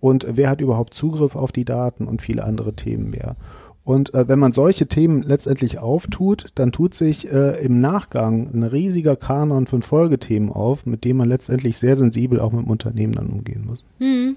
und 0.00 0.26
wer 0.28 0.50
hat 0.50 0.60
überhaupt 0.60 0.94
Zugriff 0.94 1.36
auf 1.36 1.52
die 1.52 1.64
Daten 1.64 2.06
und 2.06 2.22
viele 2.22 2.44
andere 2.44 2.74
Themen 2.74 3.10
mehr. 3.10 3.36
Und 3.84 4.14
äh, 4.14 4.28
wenn 4.28 4.38
man 4.38 4.52
solche 4.52 4.86
Themen 4.86 5.22
letztendlich 5.22 5.78
auftut, 5.78 6.46
dann 6.54 6.70
tut 6.70 6.94
sich 6.94 7.32
äh, 7.32 7.62
im 7.64 7.80
Nachgang 7.80 8.50
ein 8.52 8.62
riesiger 8.62 9.16
Kanon 9.16 9.66
von 9.66 9.82
Folgethemen 9.82 10.50
auf, 10.50 10.86
mit 10.86 11.04
dem 11.04 11.16
man 11.16 11.28
letztendlich 11.28 11.78
sehr 11.78 11.96
sensibel 11.96 12.40
auch 12.40 12.52
mit 12.52 12.64
dem 12.64 12.70
Unternehmen 12.70 13.14
dann 13.14 13.30
umgehen 13.30 13.64
muss. 13.66 13.84
Hm. 13.98 14.36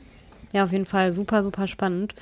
Ja, 0.53 0.63
auf 0.63 0.71
jeden 0.71 0.85
Fall 0.85 1.11
super, 1.11 1.43
super 1.43 1.67
spannend. 1.67 2.15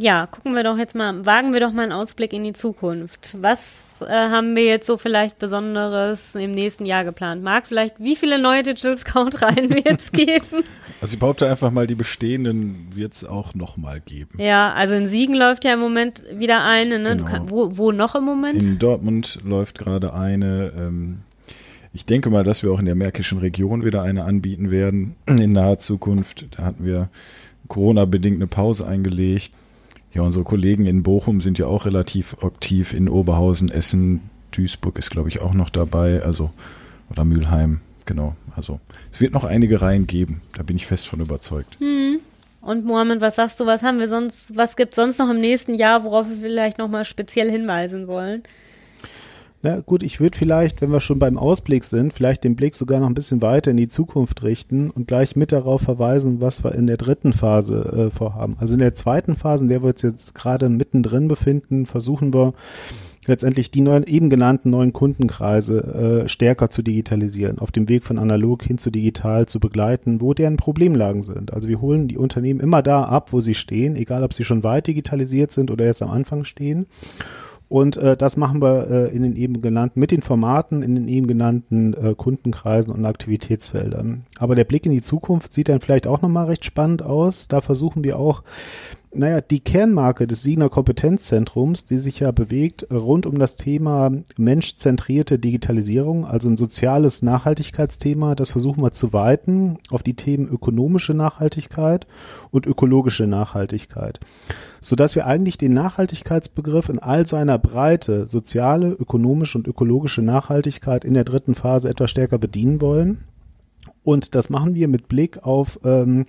Ja, 0.00 0.26
gucken 0.26 0.54
wir 0.54 0.62
doch 0.62 0.78
jetzt 0.78 0.94
mal, 0.94 1.26
wagen 1.26 1.52
wir 1.52 1.58
doch 1.58 1.72
mal 1.72 1.82
einen 1.82 1.92
Ausblick 1.92 2.32
in 2.32 2.44
die 2.44 2.52
Zukunft. 2.52 3.36
Was 3.40 4.00
äh, 4.00 4.06
haben 4.06 4.54
wir 4.54 4.64
jetzt 4.64 4.86
so 4.86 4.96
vielleicht 4.96 5.40
Besonderes 5.40 6.36
im 6.36 6.52
nächsten 6.52 6.86
Jahr 6.86 7.02
geplant? 7.02 7.42
Marc, 7.42 7.66
vielleicht 7.66 7.98
wie 7.98 8.14
viele 8.14 8.38
neue 8.38 8.62
Digital 8.62 8.96
Scout-Reihen 8.96 9.70
wir 9.70 9.82
jetzt 9.84 10.12
geben? 10.12 10.44
Also 11.00 11.14
ich 11.14 11.20
behaupte 11.20 11.48
einfach 11.48 11.70
mal, 11.70 11.86
die 11.86 11.94
bestehenden 11.94 12.88
wird 12.92 13.12
es 13.12 13.24
auch 13.24 13.54
nochmal 13.54 14.00
geben. 14.00 14.42
Ja, 14.42 14.72
also 14.72 14.94
in 14.94 15.06
Siegen 15.06 15.36
läuft 15.36 15.64
ja 15.64 15.74
im 15.74 15.78
Moment 15.78 16.24
wieder 16.32 16.64
eine. 16.64 16.98
Ne? 16.98 17.18
Genau. 17.18 17.24
Kann, 17.24 17.50
wo, 17.50 17.76
wo 17.76 17.92
noch 17.92 18.16
im 18.16 18.24
Moment? 18.24 18.60
In 18.60 18.80
Dortmund 18.80 19.38
läuft 19.44 19.78
gerade 19.78 20.12
eine. 20.12 20.72
Ähm, 20.76 21.18
ich 21.92 22.04
denke 22.04 22.30
mal, 22.30 22.42
dass 22.42 22.64
wir 22.64 22.72
auch 22.72 22.80
in 22.80 22.86
der 22.86 22.96
Märkischen 22.96 23.38
Region 23.38 23.84
wieder 23.84 24.02
eine 24.02 24.24
anbieten 24.24 24.72
werden 24.72 25.14
in 25.26 25.52
naher 25.52 25.78
Zukunft. 25.78 26.46
Da 26.56 26.64
hatten 26.64 26.84
wir 26.84 27.10
Corona-bedingt 27.66 28.36
eine 28.36 28.46
Pause 28.46 28.86
eingelegt. 28.86 29.52
Ja, 30.12 30.22
unsere 30.22 30.44
Kollegen 30.44 30.86
in 30.86 31.02
Bochum 31.02 31.40
sind 31.40 31.58
ja 31.58 31.66
auch 31.66 31.84
relativ 31.84 32.36
aktiv 32.42 32.94
in 32.94 33.08
Oberhausen, 33.08 33.70
Essen, 33.70 34.22
Duisburg 34.52 34.98
ist, 34.98 35.10
glaube 35.10 35.28
ich, 35.28 35.40
auch 35.40 35.52
noch 35.52 35.70
dabei, 35.70 36.22
also 36.22 36.50
oder 37.10 37.24
Mülheim, 37.24 37.80
genau. 38.06 38.34
Also 38.56 38.80
es 39.12 39.20
wird 39.20 39.32
noch 39.32 39.44
einige 39.44 39.80
Reihen 39.82 40.06
geben, 40.06 40.40
da 40.56 40.62
bin 40.62 40.76
ich 40.76 40.86
fest 40.86 41.06
von 41.06 41.20
überzeugt. 41.20 41.78
Hm. 41.78 42.20
Und 42.60 42.84
Mohammed, 42.84 43.20
was 43.20 43.36
sagst 43.36 43.60
du, 43.60 43.66
was 43.66 43.82
haben 43.82 43.98
wir 43.98 44.08
sonst, 44.08 44.56
was 44.56 44.76
gibt 44.76 44.94
sonst 44.94 45.18
noch 45.18 45.30
im 45.30 45.40
nächsten 45.40 45.74
Jahr, 45.74 46.04
worauf 46.04 46.28
wir 46.28 46.36
vielleicht 46.36 46.78
nochmal 46.78 47.04
speziell 47.04 47.50
hinweisen 47.50 48.08
wollen? 48.08 48.42
Na 49.60 49.80
gut, 49.80 50.04
ich 50.04 50.20
würde 50.20 50.38
vielleicht, 50.38 50.80
wenn 50.80 50.92
wir 50.92 51.00
schon 51.00 51.18
beim 51.18 51.36
Ausblick 51.36 51.82
sind, 51.82 52.12
vielleicht 52.12 52.44
den 52.44 52.54
Blick 52.54 52.76
sogar 52.76 53.00
noch 53.00 53.08
ein 53.08 53.14
bisschen 53.14 53.42
weiter 53.42 53.72
in 53.72 53.76
die 53.76 53.88
Zukunft 53.88 54.44
richten 54.44 54.88
und 54.88 55.08
gleich 55.08 55.34
mit 55.34 55.50
darauf 55.50 55.80
verweisen, 55.80 56.40
was 56.40 56.62
wir 56.62 56.76
in 56.76 56.86
der 56.86 56.96
dritten 56.96 57.32
Phase 57.32 58.08
äh, 58.08 58.10
vorhaben. 58.14 58.56
Also 58.60 58.74
in 58.74 58.80
der 58.80 58.94
zweiten 58.94 59.34
Phase, 59.36 59.64
in 59.64 59.68
der 59.68 59.82
wir 59.82 59.88
uns 59.88 60.02
jetzt 60.02 60.36
gerade 60.36 60.68
mittendrin 60.68 61.26
befinden, 61.26 61.86
versuchen 61.86 62.32
wir 62.32 62.54
letztendlich 63.26 63.72
die 63.72 63.80
neuen, 63.80 64.04
eben 64.04 64.30
genannten 64.30 64.70
neuen 64.70 64.92
Kundenkreise 64.92 66.22
äh, 66.24 66.28
stärker 66.28 66.68
zu 66.68 66.82
digitalisieren, 66.82 67.58
auf 67.58 67.72
dem 67.72 67.88
Weg 67.88 68.04
von 68.04 68.20
analog 68.20 68.62
hin 68.62 68.78
zu 68.78 68.92
digital 68.92 69.46
zu 69.46 69.58
begleiten, 69.58 70.20
wo 70.20 70.34
deren 70.34 70.56
Problemlagen 70.56 71.24
sind. 71.24 71.52
Also 71.52 71.66
wir 71.66 71.80
holen 71.80 72.06
die 72.06 72.16
Unternehmen 72.16 72.60
immer 72.60 72.82
da 72.82 73.02
ab, 73.02 73.32
wo 73.32 73.40
sie 73.40 73.54
stehen, 73.54 73.96
egal 73.96 74.22
ob 74.22 74.34
sie 74.34 74.44
schon 74.44 74.62
weit 74.62 74.86
digitalisiert 74.86 75.50
sind 75.50 75.72
oder 75.72 75.84
erst 75.84 76.02
am 76.02 76.10
Anfang 76.10 76.44
stehen 76.44 76.86
und 77.68 77.98
äh, 77.98 78.16
das 78.16 78.36
machen 78.36 78.62
wir 78.62 78.90
äh, 78.90 79.14
in 79.14 79.22
den 79.22 79.36
eben 79.36 79.60
genannten, 79.60 80.00
mit 80.00 80.10
den 80.10 80.22
Formaten, 80.22 80.82
in 80.82 80.94
den 80.94 81.08
eben 81.08 81.26
genannten 81.26 81.92
äh, 81.94 82.14
Kundenkreisen 82.14 82.94
und 82.94 83.04
Aktivitätsfeldern. 83.04 84.24
Aber 84.38 84.54
der 84.54 84.64
Blick 84.64 84.86
in 84.86 84.92
die 84.92 85.02
Zukunft 85.02 85.52
sieht 85.52 85.68
dann 85.68 85.80
vielleicht 85.80 86.06
auch 86.06 86.22
nochmal 86.22 86.46
recht 86.46 86.64
spannend 86.64 87.02
aus. 87.02 87.46
Da 87.48 87.60
versuchen 87.60 88.04
wir 88.04 88.18
auch 88.18 88.42
naja, 89.14 89.40
die 89.40 89.60
Kernmarke 89.60 90.26
des 90.26 90.42
Siegener 90.42 90.68
Kompetenzzentrums, 90.68 91.86
die 91.86 91.98
sich 91.98 92.20
ja 92.20 92.30
bewegt 92.30 92.86
rund 92.90 93.24
um 93.24 93.38
das 93.38 93.56
Thema 93.56 94.10
menschzentrierte 94.36 95.38
Digitalisierung, 95.38 96.26
also 96.26 96.48
ein 96.48 96.58
soziales 96.58 97.22
Nachhaltigkeitsthema, 97.22 98.34
das 98.34 98.50
versuchen 98.50 98.82
wir 98.82 98.90
zu 98.90 99.14
weiten 99.14 99.78
auf 99.90 100.02
die 100.02 100.14
Themen 100.14 100.46
ökonomische 100.46 101.14
Nachhaltigkeit 101.14 102.06
und 102.50 102.66
ökologische 102.66 103.26
Nachhaltigkeit, 103.26 104.20
sodass 104.82 105.14
wir 105.14 105.26
eigentlich 105.26 105.56
den 105.56 105.72
Nachhaltigkeitsbegriff 105.72 106.90
in 106.90 106.98
all 106.98 107.26
seiner 107.26 107.58
Breite, 107.58 108.28
soziale, 108.28 108.90
ökonomische 108.90 109.56
und 109.56 109.66
ökologische 109.66 110.22
Nachhaltigkeit 110.22 111.04
in 111.06 111.14
der 111.14 111.24
dritten 111.24 111.54
Phase 111.54 111.88
etwas 111.88 112.10
stärker 112.10 112.38
bedienen 112.38 112.82
wollen. 112.82 113.24
Und 114.02 114.34
das 114.34 114.50
machen 114.50 114.74
wir 114.74 114.88
mit 114.88 115.08
Blick 115.08 115.44
auf 115.44 115.80
ähm, 115.84 116.26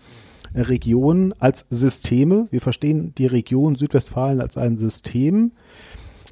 Regionen 0.53 1.33
als 1.39 1.65
Systeme. 1.69 2.47
Wir 2.51 2.62
verstehen 2.62 3.13
die 3.17 3.27
Region 3.27 3.75
Südwestfalen 3.75 4.41
als 4.41 4.57
ein 4.57 4.77
System. 4.77 5.51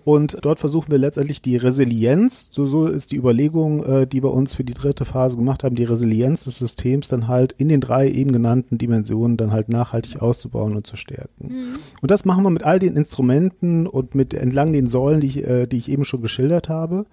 Und 0.08 0.38
dort 0.41 0.60
versuchen 0.60 0.89
wir 0.89 0.99
letztendlich 0.99 1.41
die 1.41 1.58
Resilienz, 1.58 2.47
so, 2.49 2.65
so 2.65 2.88
ist 2.88 3.12
die 3.12 3.17
Überlegung, 3.17 3.84
äh, 3.84 4.08
die 4.08 4.23
wir 4.23 4.34
uns 4.34 4.53
für 4.53 4.63
die 4.63 4.73
dritte 4.73 5.03
Phase 5.03 5.36
gemacht 5.36 5.65
haben, 5.65 5.75
die 5.75 5.84
Resilienz 5.84 6.45
des 6.45 6.60
Systems 6.60 7.10
dann 7.10 7.27
halt 7.27 7.51
in 7.58 7.67
den 7.67 7.82
drei 7.82 8.10
eben 8.10 8.32
genannten 8.32 8.77
Dimensionen 8.77 9.36
dann 9.36 9.51
halt 9.51 9.67
nachhaltig 9.67 10.21
auszubauen 10.21 10.77
und 10.77 10.88
zu 10.88 10.95
stärken. 10.95 11.47
Mhm. 11.49 11.75
Und 12.01 12.10
das 12.10 12.23
machen 12.23 12.45
wir 12.45 12.49
mit 12.51 12.63
all 12.63 12.80
den 12.80 12.95
Instrumenten 12.95 13.86
und 13.86 14.15
mit 14.15 14.34
entlang 14.34 14.71
den 14.71 14.88
Säulen, 14.88 15.19
die 15.19 15.27
ich, 15.27 15.43
äh, 15.45 15.67
die 15.67 15.75
ich 15.75 15.91
eben 15.91 16.06
schon 16.06 16.21
geschildert 16.21 16.69
habe. 16.69 17.06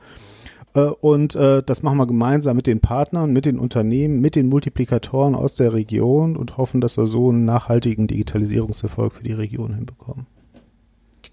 Äh, 0.75 0.81
und 0.81 1.35
äh, 1.37 1.63
das 1.63 1.83
machen 1.83 1.99
wir 1.99 2.07
gemeinsam 2.07 2.57
mit 2.57 2.67
den 2.67 2.81
Partnern, 2.81 3.33
mit 3.33 3.47
den 3.47 3.59
Unternehmen, 3.59 4.21
mit 4.21 4.37
den 4.37 4.49
Multiplikatoren 4.49 5.35
aus 5.35 5.55
der 5.55 5.73
Region 5.73 6.37
und 6.37 6.59
hoffen, 6.59 6.81
dass 6.81 6.97
wir 6.97 7.07
so 7.07 7.31
einen 7.31 7.45
nachhaltigen 7.45 8.07
Digitalisierungserfolg 8.07 9.15
für 9.15 9.25
die 9.25 9.33
Region 9.33 9.75
hinbekommen. 9.75 10.27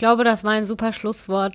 Ich 0.01 0.03
glaube, 0.03 0.23
das 0.23 0.43
war 0.43 0.53
ein 0.53 0.65
super 0.65 0.93
Schlusswort. 0.93 1.53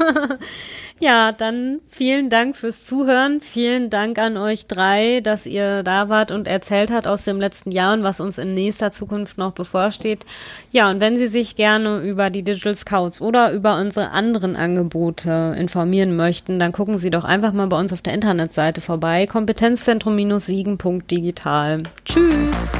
ja, 0.98 1.30
dann 1.30 1.78
vielen 1.88 2.28
Dank 2.28 2.56
fürs 2.56 2.84
Zuhören. 2.84 3.40
Vielen 3.40 3.88
Dank 3.88 4.18
an 4.18 4.36
euch 4.36 4.66
drei, 4.66 5.20
dass 5.20 5.46
ihr 5.46 5.84
da 5.84 6.08
wart 6.08 6.32
und 6.32 6.48
erzählt 6.48 6.90
habt 6.90 7.06
aus 7.06 7.22
dem 7.22 7.38
letzten 7.38 7.70
Jahr 7.70 7.94
und 7.94 8.02
was 8.02 8.18
uns 8.18 8.38
in 8.38 8.54
nächster 8.54 8.90
Zukunft 8.90 9.38
noch 9.38 9.52
bevorsteht. 9.52 10.26
Ja, 10.72 10.90
und 10.90 11.00
wenn 11.00 11.16
Sie 11.16 11.28
sich 11.28 11.54
gerne 11.54 12.00
über 12.00 12.30
die 12.30 12.42
Digital 12.42 12.74
Scouts 12.74 13.22
oder 13.22 13.52
über 13.52 13.76
unsere 13.76 14.10
anderen 14.10 14.56
Angebote 14.56 15.54
informieren 15.56 16.16
möchten, 16.16 16.58
dann 16.58 16.72
gucken 16.72 16.98
Sie 16.98 17.10
doch 17.10 17.22
einfach 17.22 17.52
mal 17.52 17.68
bei 17.68 17.78
uns 17.78 17.92
auf 17.92 18.02
der 18.02 18.14
Internetseite 18.14 18.80
vorbei. 18.80 19.26
Kompetenzzentrum-siegen.digital. 19.26 21.78
Tschüss. 22.04 22.70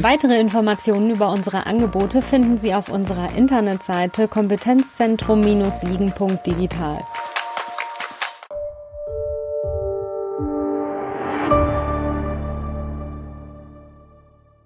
Weitere 0.00 0.38
Informationen 0.38 1.10
über 1.10 1.32
unsere 1.32 1.66
Angebote 1.66 2.22
finden 2.22 2.58
Sie 2.58 2.74
auf 2.74 2.88
unserer 2.88 3.34
Internetseite 3.78 4.26
kompetenzzentrum-siegen.digital. 4.26 6.98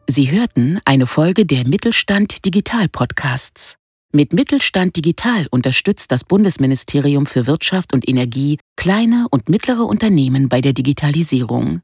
Sie 0.08 0.30
hörten 0.30 0.78
eine 0.84 1.06
Folge 1.06 1.46
der 1.46 1.68
Mittelstand 1.68 2.44
Digital 2.46 2.88
Podcasts. 2.88 3.76
Mit 4.12 4.32
Mittelstand 4.32 4.96
Digital 4.96 5.46
unterstützt 5.50 6.12
das 6.12 6.24
Bundesministerium 6.24 7.26
für 7.26 7.46
Wirtschaft 7.46 7.94
und 7.94 8.08
Energie 8.08 8.58
kleine 8.76 9.26
und 9.30 9.48
mittlere 9.48 9.84
Unternehmen 9.84 10.48
bei 10.48 10.60
der 10.60 10.72
Digitalisierung. 10.72 11.80